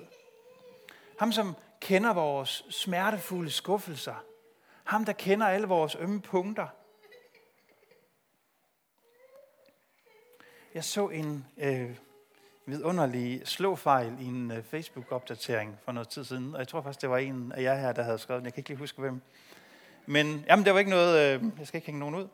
Ham, 1.19 1.31
som 1.31 1.55
kender 1.81 2.13
vores 2.13 2.65
smertefulde 2.69 3.51
skuffelser. 3.51 4.23
Ham, 4.83 5.05
der 5.05 5.13
kender 5.13 5.47
alle 5.47 5.67
vores 5.67 5.95
ømme 5.99 6.21
punkter. 6.21 6.67
Jeg 10.73 10.83
så 10.83 11.07
en 11.07 11.45
øh, 11.57 11.95
vidunderlig 12.65 13.41
slåfejl 13.47 14.17
i 14.19 14.25
en 14.25 14.51
øh, 14.51 14.63
Facebook-opdatering 14.63 15.79
for 15.85 15.91
noget 15.91 16.09
tid 16.09 16.23
siden, 16.23 16.53
og 16.53 16.59
jeg 16.59 16.67
tror 16.67 16.81
faktisk, 16.81 17.01
det 17.01 17.09
var 17.09 17.17
en 17.17 17.51
af 17.51 17.61
jer 17.61 17.75
her, 17.75 17.91
der 17.91 18.03
havde 18.03 18.17
skrevet 18.17 18.39
den. 18.39 18.45
Jeg 18.45 18.53
kan 18.53 18.59
ikke 18.59 18.69
lige 18.69 18.79
huske, 18.79 19.01
hvem. 19.01 19.21
Men 20.05 20.45
jamen, 20.47 20.65
det 20.65 20.73
var 20.73 20.79
ikke 20.79 20.91
noget, 20.91 21.35
øh, 21.35 21.43
jeg 21.59 21.67
skal 21.67 21.77
ikke 21.77 21.87
hænge 21.87 21.99
nogen 21.99 22.15
ud. 22.15 22.27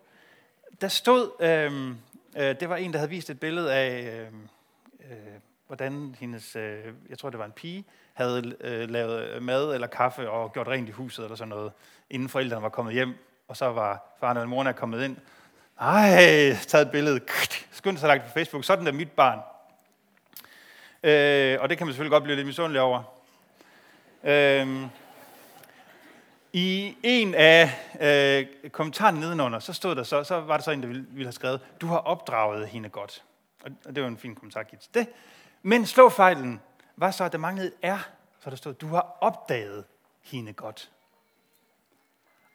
Der 0.82 0.88
stod, 0.88 1.32
øh, 1.40 1.90
øh, 2.44 2.60
det 2.60 2.70
var 2.70 2.76
en, 2.76 2.94
der 2.94 3.00
havde 3.00 3.10
vist 3.10 3.30
et 3.30 3.40
billede 3.40 3.74
af, 3.74 4.20
øh, 4.20 4.34
øh, 5.12 5.40
hvordan 5.72 6.16
hendes, 6.20 6.56
øh, 6.56 6.84
jeg 7.10 7.18
tror 7.18 7.30
det 7.30 7.40
var 7.40 7.46
en 7.46 7.52
pige, 7.52 7.86
havde 8.14 8.56
øh, 8.62 8.90
lavet 8.90 9.30
øh, 9.30 9.42
mad 9.42 9.74
eller 9.74 9.88
kaffe 9.88 10.30
og 10.30 10.54
gjort 10.54 10.68
rent 10.68 10.90
i 10.90 10.92
huset 10.92 11.24
eller 11.24 11.36
sådan 11.36 11.50
noget, 11.50 11.72
inden 12.10 12.30
forældrene 12.30 12.62
var 12.62 12.70
kommet 12.70 12.94
hjem, 12.94 13.14
og 13.48 13.58
så 13.58 13.66
var 13.66 14.16
faren 14.20 14.38
og 14.38 14.50
moren 14.50 14.68
er 14.68 14.72
kommet 14.72 15.04
ind. 15.04 15.18
Ej, 15.80 16.56
taget 16.68 16.86
et 16.86 16.92
billede, 16.92 17.20
skyndt 17.72 18.00
sig 18.00 18.08
lagt 18.08 18.24
på 18.24 18.30
Facebook, 18.30 18.64
sådan 18.64 18.88
er 18.88 18.92
mit 18.92 19.12
barn. 19.12 19.40
Øh, 21.04 21.62
og 21.62 21.70
det 21.70 21.78
kan 21.78 21.88
man 21.88 21.94
selvfølgelig 21.94 22.12
godt 22.12 22.24
blive 22.24 22.36
lidt 22.36 22.48
misundelig 22.48 22.82
over. 22.82 23.04
Øh, 24.24 24.82
I 26.54 26.96
en 27.04 27.36
af 27.36 27.72
øh, 28.02 28.70
kommentarerne 28.70 29.20
nedenunder, 29.20 29.60
så 29.60 29.74
stod 29.74 29.96
der 29.96 30.04
så, 30.04 30.24
så 30.24 30.40
var 30.40 30.58
der 30.58 30.64
så 30.64 30.72
en, 30.72 30.82
der 30.82 30.88
ville, 30.88 31.06
ville 31.10 31.26
have 31.26 31.34
skrevet, 31.34 31.62
du 31.82 31.88
har 31.88 31.98
opdraget 31.98 32.68
hende 32.68 32.90
godt. 32.90 33.24
Og 33.86 33.96
det 33.96 34.04
var 34.04 34.10
en 34.10 34.18
fin 34.18 34.36
kommentar 34.36 34.64
til 34.64 34.94
det. 34.94 35.08
Men 35.62 35.86
slåfejlen 35.86 36.62
var 36.96 37.12
så, 37.12 37.24
at 37.24 37.32
der 37.32 37.38
manglede 37.38 37.68
et 37.68 37.74
R, 37.84 38.10
så 38.40 38.50
der 38.50 38.56
stod, 38.56 38.74
du 38.74 38.88
har 38.88 39.18
opdaget 39.22 39.86
hende 40.22 40.54
godt. 40.54 40.92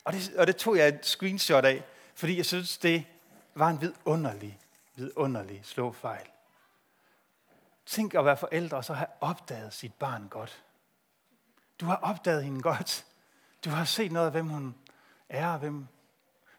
Og 0.05 0.13
det, 0.13 0.35
og 0.39 0.47
det 0.47 0.57
tog 0.57 0.77
jeg 0.77 0.89
et 0.89 1.07
screenshot 1.07 1.65
af, 1.65 1.85
fordi 2.15 2.37
jeg 2.37 2.47
synes, 2.47 2.79
det 2.79 3.07
var 3.55 3.69
en 3.69 3.81
vidunderlig, 3.81 4.59
vidunderlig 4.95 5.61
slåfejl. 5.65 6.27
Tænk 7.87 8.15
at 8.15 8.25
være 8.25 8.37
forældre 8.37 8.77
og 8.77 8.85
så 8.85 8.95
have 8.95 9.09
opdaget 9.21 9.73
sit 9.73 9.95
barn 9.95 10.29
godt. 10.29 10.63
Du 11.81 11.87
har 11.87 11.97
opdaget 11.97 12.45
hende 12.45 12.63
godt. 12.63 13.07
Du 13.65 13.71
har 13.71 13.85
set 13.85 14.13
noget 14.13 14.27
af, 14.27 14.33
hvem 14.33 14.49
hun 14.49 14.75
er, 15.29 15.49
og 15.49 15.59
hvem, 15.59 15.87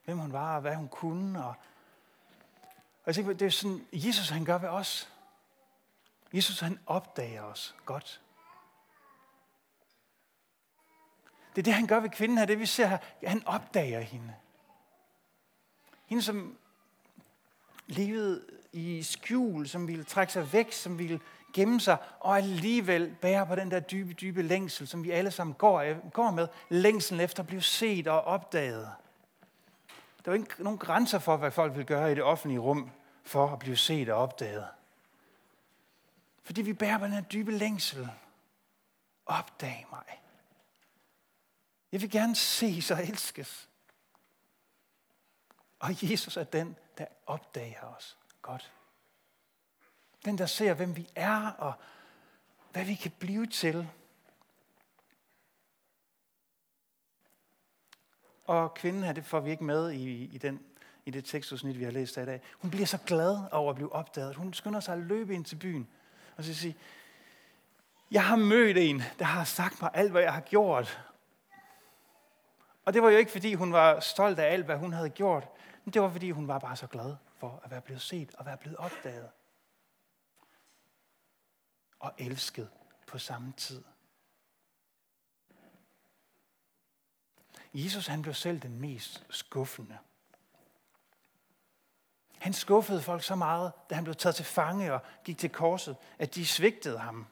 hvem 0.05 0.17
hun 0.17 0.33
var, 0.33 0.55
og 0.55 0.61
hvad 0.61 0.75
hun 0.75 0.87
kunne. 0.87 1.45
Og, 1.45 1.49
og 1.49 3.05
jeg 3.05 3.15
tænker, 3.15 3.33
det 3.33 3.45
er 3.45 3.49
sådan, 3.49 3.87
Jesus 3.91 4.29
han 4.29 4.45
gør 4.45 4.57
ved 4.57 4.69
os. 4.69 5.09
Jesus 6.33 6.59
han 6.59 6.79
opdager 6.85 7.43
os 7.43 7.75
godt. 7.85 8.21
Det 11.55 11.61
er 11.61 11.63
det, 11.63 11.73
han 11.73 11.87
gør 11.87 11.99
ved 11.99 12.09
kvinden 12.09 12.37
her. 12.37 12.45
Det 12.45 12.59
vi 12.59 12.65
ser 12.65 12.87
her, 12.87 12.97
han 13.23 13.47
opdager 13.47 13.99
hende. 13.99 14.33
Hende, 16.05 16.23
som 16.23 16.57
levede 17.87 18.45
i 18.73 19.03
skjul, 19.03 19.67
som 19.67 19.87
ville 19.87 20.03
trække 20.03 20.33
sig 20.33 20.53
væk, 20.53 20.71
som 20.71 20.99
ville 20.99 21.19
gemme 21.53 21.79
sig, 21.79 21.97
og 22.19 22.37
alligevel 22.37 23.15
bære 23.21 23.47
på 23.47 23.55
den 23.55 23.71
der 23.71 23.79
dybe, 23.79 24.13
dybe 24.13 24.41
længsel, 24.41 24.87
som 24.87 25.03
vi 25.03 25.11
alle 25.11 25.31
sammen 25.31 25.53
går, 25.53 25.81
øh, 25.81 25.97
går 26.13 26.31
med. 26.31 26.47
Længselen 26.69 27.21
efter 27.21 27.43
at 27.43 27.47
blive 27.47 27.61
set 27.61 28.07
og 28.07 28.21
opdaget. 28.21 28.89
Der 30.25 30.31
var 30.31 30.33
ikke 30.33 30.63
nogen 30.63 30.79
grænser 30.79 31.19
for, 31.19 31.37
hvad 31.37 31.51
folk 31.51 31.75
vil 31.75 31.85
gøre 31.85 32.11
i 32.11 32.15
det 32.15 32.23
offentlige 32.23 32.59
rum, 32.59 32.91
for 33.23 33.47
at 33.47 33.59
blive 33.59 33.77
set 33.77 34.09
og 34.09 34.17
opdaget. 34.17 34.65
Fordi 36.47 36.61
vi 36.61 36.73
bærer 36.73 36.97
på 36.97 37.05
den 37.05 37.13
her 37.13 37.21
dybe 37.21 37.51
længsel. 37.51 38.09
Opdag 39.25 39.85
mig. 39.91 40.21
Jeg 41.91 42.01
vil 42.01 42.11
gerne 42.11 42.35
ses 42.35 42.91
og 42.91 43.03
elskes. 43.03 43.69
Og 45.79 46.11
Jesus 46.11 46.37
er 46.37 46.43
den, 46.43 46.75
der 46.97 47.05
opdager 47.25 47.83
os 47.83 48.17
godt. 48.41 48.71
Den, 50.25 50.37
der 50.37 50.45
ser, 50.45 50.73
hvem 50.73 50.95
vi 50.95 51.09
er 51.15 51.51
og 51.51 51.73
hvad 52.71 52.85
vi 52.85 52.95
kan 52.95 53.11
blive 53.19 53.45
til. 53.47 53.89
Og 58.45 58.73
kvinden 58.73 59.03
her, 59.03 59.13
det 59.13 59.25
får 59.25 59.39
vi 59.39 59.51
ikke 59.51 59.63
med 59.63 59.91
i, 59.91 60.23
i, 60.23 60.37
den, 60.37 60.65
i 61.05 61.11
det 61.11 61.25
tekstudsnit, 61.25 61.79
vi 61.79 61.83
har 61.83 61.91
læst 61.91 62.17
i 62.17 62.25
dag. 62.25 62.41
Hun 62.57 62.71
bliver 62.71 62.85
så 62.85 62.97
glad 62.97 63.51
over 63.51 63.69
at 63.69 63.75
blive 63.75 63.93
opdaget. 63.93 64.35
Hun 64.35 64.53
skynder 64.53 64.79
sig 64.79 64.93
at 64.93 65.03
løbe 65.03 65.33
ind 65.33 65.45
til 65.45 65.55
byen 65.55 65.87
og 66.37 66.43
så 66.43 66.55
sige, 66.55 66.77
jeg 68.11 68.25
har 68.25 68.35
mødt 68.35 68.77
en, 68.77 69.03
der 69.19 69.25
har 69.25 69.43
sagt 69.43 69.81
mig 69.81 69.91
alt, 69.93 70.11
hvad 70.11 70.21
jeg 70.21 70.33
har 70.33 70.41
gjort. 70.41 71.03
Og 72.85 72.93
det 72.93 73.01
var 73.01 73.09
jo 73.09 73.17
ikke, 73.17 73.31
fordi 73.31 73.53
hun 73.53 73.73
var 73.73 73.99
stolt 73.99 74.39
af 74.39 74.53
alt, 74.53 74.65
hvad 74.65 74.77
hun 74.77 74.93
havde 74.93 75.09
gjort. 75.09 75.47
Men 75.85 75.93
det 75.93 76.01
var, 76.01 76.09
fordi 76.09 76.31
hun 76.31 76.47
var 76.47 76.59
bare 76.59 76.75
så 76.75 76.87
glad 76.87 77.15
for 77.37 77.61
at 77.63 77.71
være 77.71 77.81
blevet 77.81 78.01
set 78.01 78.35
og 78.35 78.45
være 78.45 78.57
blevet 78.57 78.77
opdaget. 78.77 79.29
Og 81.99 82.13
elsket 82.17 82.69
på 83.07 83.17
samme 83.17 83.53
tid. 83.57 83.83
Jesus 87.73 88.07
han 88.07 88.21
blev 88.21 88.33
selv 88.33 88.59
den 88.59 88.79
mest 88.79 89.25
skuffende. 89.29 89.97
Han 92.39 92.53
skuffede 92.53 93.01
folk 93.01 93.23
så 93.23 93.35
meget, 93.35 93.71
da 93.89 93.95
han 93.95 94.03
blev 94.03 94.15
taget 94.15 94.35
til 94.35 94.45
fange 94.45 94.93
og 94.93 94.99
gik 95.23 95.37
til 95.37 95.49
korset, 95.49 95.95
at 96.19 96.35
de 96.35 96.45
svigtede 96.45 96.99
ham. 96.99 97.27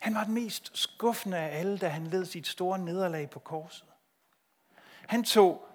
Han 0.00 0.14
var 0.14 0.24
den 0.24 0.34
mest 0.34 0.70
skuffende 0.74 1.38
af 1.38 1.58
alle, 1.58 1.78
da 1.78 1.88
han 1.88 2.06
led 2.06 2.24
sit 2.24 2.46
store 2.46 2.78
nederlag 2.78 3.30
på 3.30 3.38
korset. 3.38 3.84
Han 5.06 5.24
tog 5.24 5.68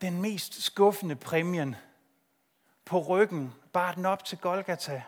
den 0.00 0.22
mest 0.22 0.62
skuffende 0.62 1.16
præmien 1.16 1.76
på 2.84 2.98
ryggen, 2.98 3.52
bar 3.72 3.92
den 3.92 4.06
op 4.06 4.24
til 4.24 4.38
Golgata 4.38 5.02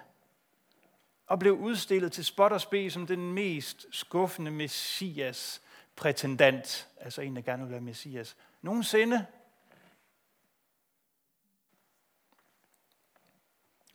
og 1.26 1.38
blev 1.38 1.52
udstillet 1.52 2.12
til 2.12 2.24
spot 2.24 2.52
og 2.52 2.60
spe 2.60 2.90
som 2.90 3.06
den 3.06 3.32
mest 3.32 3.86
skuffende 3.90 4.50
messias 4.50 5.62
prætendant, 5.96 6.88
altså 7.00 7.22
en, 7.22 7.36
der 7.36 7.42
gerne 7.42 7.62
vil 7.62 7.72
være 7.72 7.80
messias, 7.80 8.36
nogensinde. 8.62 9.26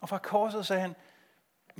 Og 0.00 0.08
fra 0.08 0.18
korset 0.18 0.66
sagde 0.66 0.82
han, 0.82 0.96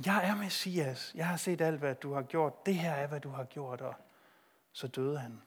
jeg 0.05 0.27
er 0.29 0.35
Messias. 0.35 1.11
Jeg 1.15 1.27
har 1.27 1.37
set 1.37 1.61
alt, 1.61 1.79
hvad 1.79 1.95
du 1.95 2.13
har 2.13 2.21
gjort. 2.21 2.65
Det 2.65 2.75
her 2.75 2.91
er, 2.91 3.07
hvad 3.07 3.19
du 3.19 3.29
har 3.29 3.43
gjort. 3.43 3.81
Og 3.81 3.95
så 4.71 4.87
døde 4.87 5.19
han. 5.19 5.41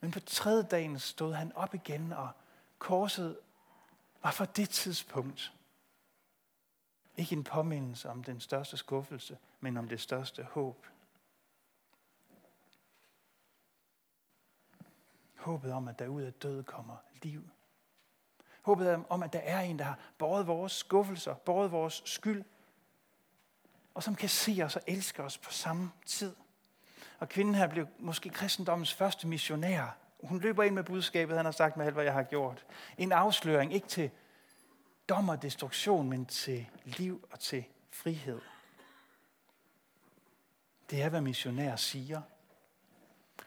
Men 0.00 0.10
på 0.10 0.20
tredje 0.20 0.62
dagen 0.62 0.98
stod 0.98 1.34
han 1.34 1.52
op 1.52 1.74
igen, 1.74 2.12
og 2.12 2.30
korset 2.78 3.38
var 4.22 4.30
for 4.30 4.44
det 4.44 4.68
tidspunkt 4.68 5.52
ikke 7.16 7.32
en 7.32 7.44
påmindelse 7.44 8.08
om 8.08 8.24
den 8.24 8.40
største 8.40 8.76
skuffelse, 8.76 9.38
men 9.60 9.76
om 9.76 9.88
det 9.88 10.00
største 10.00 10.44
håb. 10.44 10.86
Håbet 15.36 15.72
om, 15.72 15.88
at 15.88 15.98
der 15.98 16.08
ud 16.08 16.22
af 16.22 16.32
død 16.32 16.62
kommer 16.62 16.96
liv. 17.22 17.48
Håbet 18.70 19.04
om, 19.08 19.22
at 19.22 19.32
der 19.32 19.38
er 19.38 19.60
en, 19.60 19.78
der 19.78 19.84
har 19.84 19.98
båret 20.18 20.46
vores 20.46 20.72
skuffelser, 20.72 21.34
båret 21.34 21.72
vores 21.72 22.02
skyld, 22.04 22.44
og 23.94 24.02
som 24.02 24.14
kan 24.14 24.28
se 24.28 24.60
os 24.64 24.76
og 24.76 24.82
elske 24.86 25.22
os 25.22 25.38
på 25.38 25.52
samme 25.52 25.90
tid. 26.06 26.36
Og 27.18 27.28
kvinden 27.28 27.54
her 27.54 27.66
blev 27.66 27.86
måske 27.98 28.28
kristendommens 28.30 28.94
første 28.94 29.26
missionær. 29.26 29.96
Hun 30.22 30.40
løber 30.40 30.62
ind 30.62 30.74
med 30.74 30.84
budskabet, 30.84 31.36
han 31.36 31.44
har 31.44 31.52
sagt 31.52 31.76
med 31.76 31.86
alt, 31.86 31.94
hvad 31.94 32.04
jeg 32.04 32.12
har 32.12 32.22
gjort. 32.22 32.66
En 32.98 33.12
afsløring, 33.12 33.74
ikke 33.74 33.88
til 33.88 34.10
dom 35.08 35.28
og 35.28 35.42
destruktion, 35.42 36.08
men 36.08 36.26
til 36.26 36.66
liv 36.84 37.28
og 37.32 37.40
til 37.40 37.64
frihed. 37.90 38.40
Det 40.90 41.02
er, 41.02 41.08
hvad 41.08 41.20
missionærer 41.20 41.76
siger. 41.76 42.22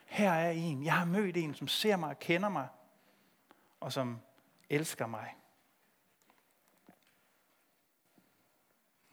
Her 0.05 0.31
er 0.31 0.51
en. 0.51 0.85
Jeg 0.85 0.93
har 0.93 1.05
mødt 1.05 1.37
en, 1.37 1.55
som 1.55 1.67
ser 1.67 1.95
mig 1.95 2.09
og 2.09 2.19
kender 2.19 2.49
mig, 2.49 2.67
og 3.79 3.93
som 3.93 4.19
elsker 4.75 5.07
mig. 5.07 5.35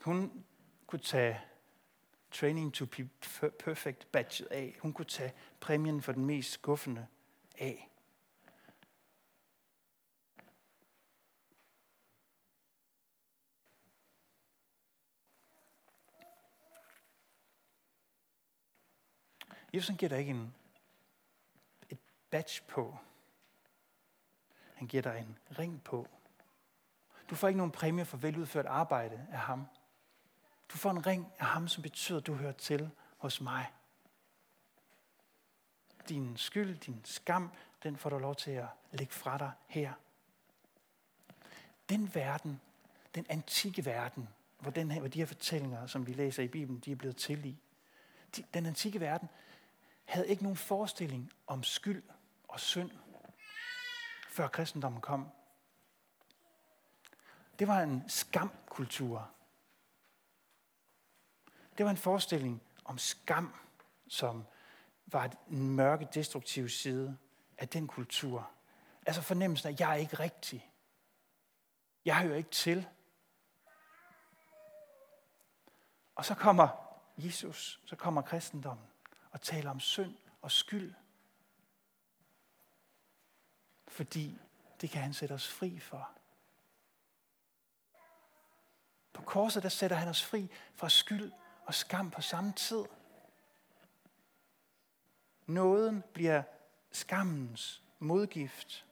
Hun 0.01 0.45
kunne 0.87 1.01
tage 1.01 1.41
Training 2.31 2.75
to 2.75 2.87
be 2.87 3.09
Perfect 3.59 4.13
badge 4.13 4.53
af. 4.53 4.79
Hun 4.83 4.93
kunne 4.93 5.05
tage 5.05 5.33
præmien 5.61 6.03
for 6.03 6.13
den 6.13 6.25
mest 6.25 6.53
skuffende 6.53 7.07
af. 7.59 7.87
Jesus 19.75 19.97
giver 19.99 20.09
dig 20.09 20.19
ikke 20.19 20.31
en, 20.31 20.55
et 21.91 21.99
badge 22.31 22.63
på. 22.69 22.99
Han 24.81 24.89
giver 24.89 25.03
dig 25.03 25.27
en 25.29 25.59
ring 25.59 25.85
på. 25.85 26.09
Du 27.31 27.35
får 27.35 27.49
ikke 27.49 27.59
nogen 27.59 27.71
præmie 27.71 28.05
for 28.05 28.17
veludført 28.17 28.67
arbejde 28.67 29.27
af 29.33 29.39
ham. 29.39 29.67
Du 30.69 30.77
får 30.77 30.91
en 30.91 31.07
ring 31.07 31.33
af 31.39 31.47
ham, 31.47 31.69
som 31.69 31.83
betyder, 31.83 32.19
at 32.19 32.27
du 32.27 32.35
hører 32.35 32.53
til 32.53 32.91
hos 33.17 33.41
mig. 33.41 33.67
Din 36.09 36.37
skyld, 36.37 36.79
din 36.79 37.01
skam, 37.05 37.51
den 37.83 37.97
får 37.97 38.11
du 38.11 38.19
lov 38.19 38.35
til 38.35 38.51
at 38.51 38.67
lægge 38.93 39.13
fra 39.13 39.39
dig 39.39 39.53
her. 39.67 39.93
Den 41.89 42.15
verden, 42.15 42.61
den 43.15 43.27
antikke 43.29 43.85
verden, 43.85 44.29
hvor, 44.59 44.71
den 44.71 44.91
her, 44.91 45.01
hvor 45.01 45.09
de 45.09 45.19
her 45.19 45.27
fortællinger, 45.27 45.87
som 45.87 46.07
vi 46.07 46.13
læser 46.13 46.43
i 46.43 46.49
Bibelen, 46.49 46.81
de 46.81 46.93
er 46.93 46.97
blevet 46.97 47.17
til 47.17 47.45
i. 47.45 47.59
De, 48.37 48.45
den 48.55 48.67
antikke 48.67 49.01
verden 49.01 49.29
havde 50.05 50.29
ikke 50.29 50.43
nogen 50.43 50.57
forestilling 50.57 51.33
om 51.47 51.63
skyld 51.63 52.03
og 52.49 52.61
synd, 52.61 52.91
før 54.31 54.49
kristendommen 54.49 55.01
kom. 55.01 55.29
Det 57.59 57.69
var 57.69 57.81
en 57.81 58.05
skamkultur. 58.09 59.31
Det 61.79 61.85
var 61.85 61.91
en 61.91 61.97
forestilling 61.97 62.63
om 62.85 62.99
skam, 62.99 63.55
som 64.09 64.45
var 65.07 65.31
en 65.51 65.71
mørke, 65.71 66.09
destruktiv 66.15 66.69
side 66.69 67.19
af 67.59 67.69
den 67.69 67.87
kultur. 67.87 68.51
Altså 69.07 69.23
fornemmelsen 69.23 69.69
af, 69.69 69.73
at 69.73 69.81
jeg 69.81 69.91
er 69.91 69.95
ikke 69.95 70.19
rigtig. 70.19 70.71
Jeg 72.05 72.21
hører 72.21 72.37
ikke 72.37 72.51
til. 72.51 72.89
Og 76.15 76.25
så 76.25 76.35
kommer 76.35 76.69
Jesus, 77.17 77.81
så 77.87 77.97
kommer 77.97 78.23
kristendommen 78.23 78.87
og 79.31 79.41
taler 79.41 79.71
om 79.71 79.81
synd 79.81 80.17
og 80.43 80.51
skyld. 80.51 80.95
Fordi 83.91 84.39
det 84.81 84.91
kan 84.91 85.03
han 85.03 85.15
sætte 85.15 85.33
os 85.33 85.49
fri 85.49 85.79
for. 85.79 86.11
På 89.13 89.23
korset 89.23 89.63
der 89.63 89.69
sætter 89.69 89.97
han 89.97 90.09
os 90.09 90.25
fri 90.25 90.51
fra 90.75 90.89
skyld 90.89 91.33
og 91.65 91.75
skam 91.75 92.11
på 92.11 92.21
samme 92.21 92.53
tid. 92.53 92.85
Nåden 95.47 96.05
bliver 96.13 96.43
skammens 96.91 97.83
modgift. 97.99 98.87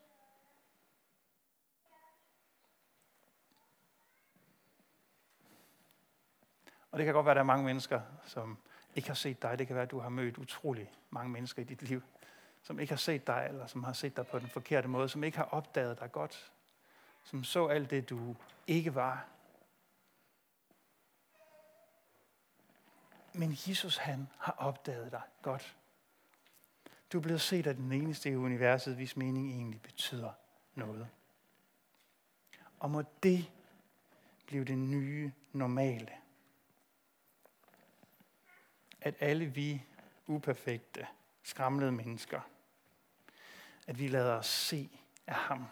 Og 6.90 6.98
det 6.98 7.04
kan 7.04 7.14
godt 7.14 7.26
være, 7.26 7.32
at 7.32 7.36
der 7.36 7.42
er 7.42 7.46
mange 7.46 7.64
mennesker, 7.64 8.00
som 8.24 8.58
ikke 8.94 9.08
har 9.08 9.14
set 9.14 9.42
dig. 9.42 9.58
Det 9.58 9.66
kan 9.66 9.76
være, 9.76 9.82
at 9.82 9.90
du 9.90 9.98
har 9.98 10.08
mødt 10.08 10.38
utrolig 10.38 10.92
mange 11.10 11.30
mennesker 11.30 11.62
i 11.62 11.64
dit 11.64 11.82
liv, 11.82 12.02
som 12.68 12.78
ikke 12.78 12.92
har 12.92 12.98
set 12.98 13.26
dig, 13.26 13.46
eller 13.48 13.66
som 13.66 13.84
har 13.84 13.92
set 13.92 14.16
dig 14.16 14.26
på 14.26 14.38
den 14.38 14.48
forkerte 14.48 14.88
måde, 14.88 15.08
som 15.08 15.24
ikke 15.24 15.38
har 15.38 15.44
opdaget 15.44 16.00
dig 16.00 16.12
godt, 16.12 16.52
som 17.22 17.44
så 17.44 17.66
alt 17.66 17.90
det, 17.90 18.10
du 18.10 18.36
ikke 18.66 18.94
var. 18.94 19.26
Men 23.34 23.50
Jesus, 23.50 23.96
han 23.96 24.28
har 24.38 24.52
opdaget 24.52 25.12
dig 25.12 25.22
godt. 25.42 25.76
Du 27.12 27.18
er 27.18 27.22
blevet 27.22 27.40
set 27.40 27.66
af 27.66 27.74
den 27.74 27.92
eneste 27.92 28.30
i 28.30 28.36
universet, 28.36 28.94
hvis 28.94 29.16
mening 29.16 29.50
egentlig 29.50 29.82
betyder 29.82 30.32
noget. 30.74 31.08
Og 32.80 32.90
må 32.90 33.02
det 33.22 33.50
blive 34.46 34.64
det 34.64 34.78
nye 34.78 35.32
normale 35.52 36.12
at 39.00 39.14
alle 39.20 39.46
vi 39.46 39.84
uperfekte, 40.26 41.06
skramlede 41.42 41.92
mennesker, 41.92 42.40
at 43.88 43.98
vi 43.98 44.08
lader 44.08 44.34
os 44.34 44.46
se 44.46 45.00
af 45.26 45.34
ham. 45.34 45.66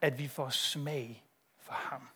At 0.00 0.18
vi 0.18 0.28
får 0.28 0.48
smag 0.48 1.24
for 1.56 1.72
ham. 1.72 2.08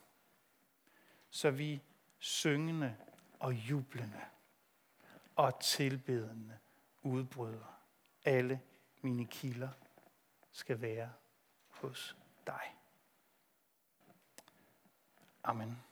Så 1.31 1.51
vi 1.51 1.83
syngende 2.19 2.97
og 3.41 3.53
jublende 3.53 4.21
og 5.37 5.61
tilbedende 5.61 6.59
udbryder. 7.03 7.81
Alle 8.25 8.61
mine 9.01 9.27
kilder 9.27 9.71
skal 10.53 10.81
være 10.81 11.13
hos 11.69 12.17
dig. 12.47 12.75
Amen. 15.45 15.88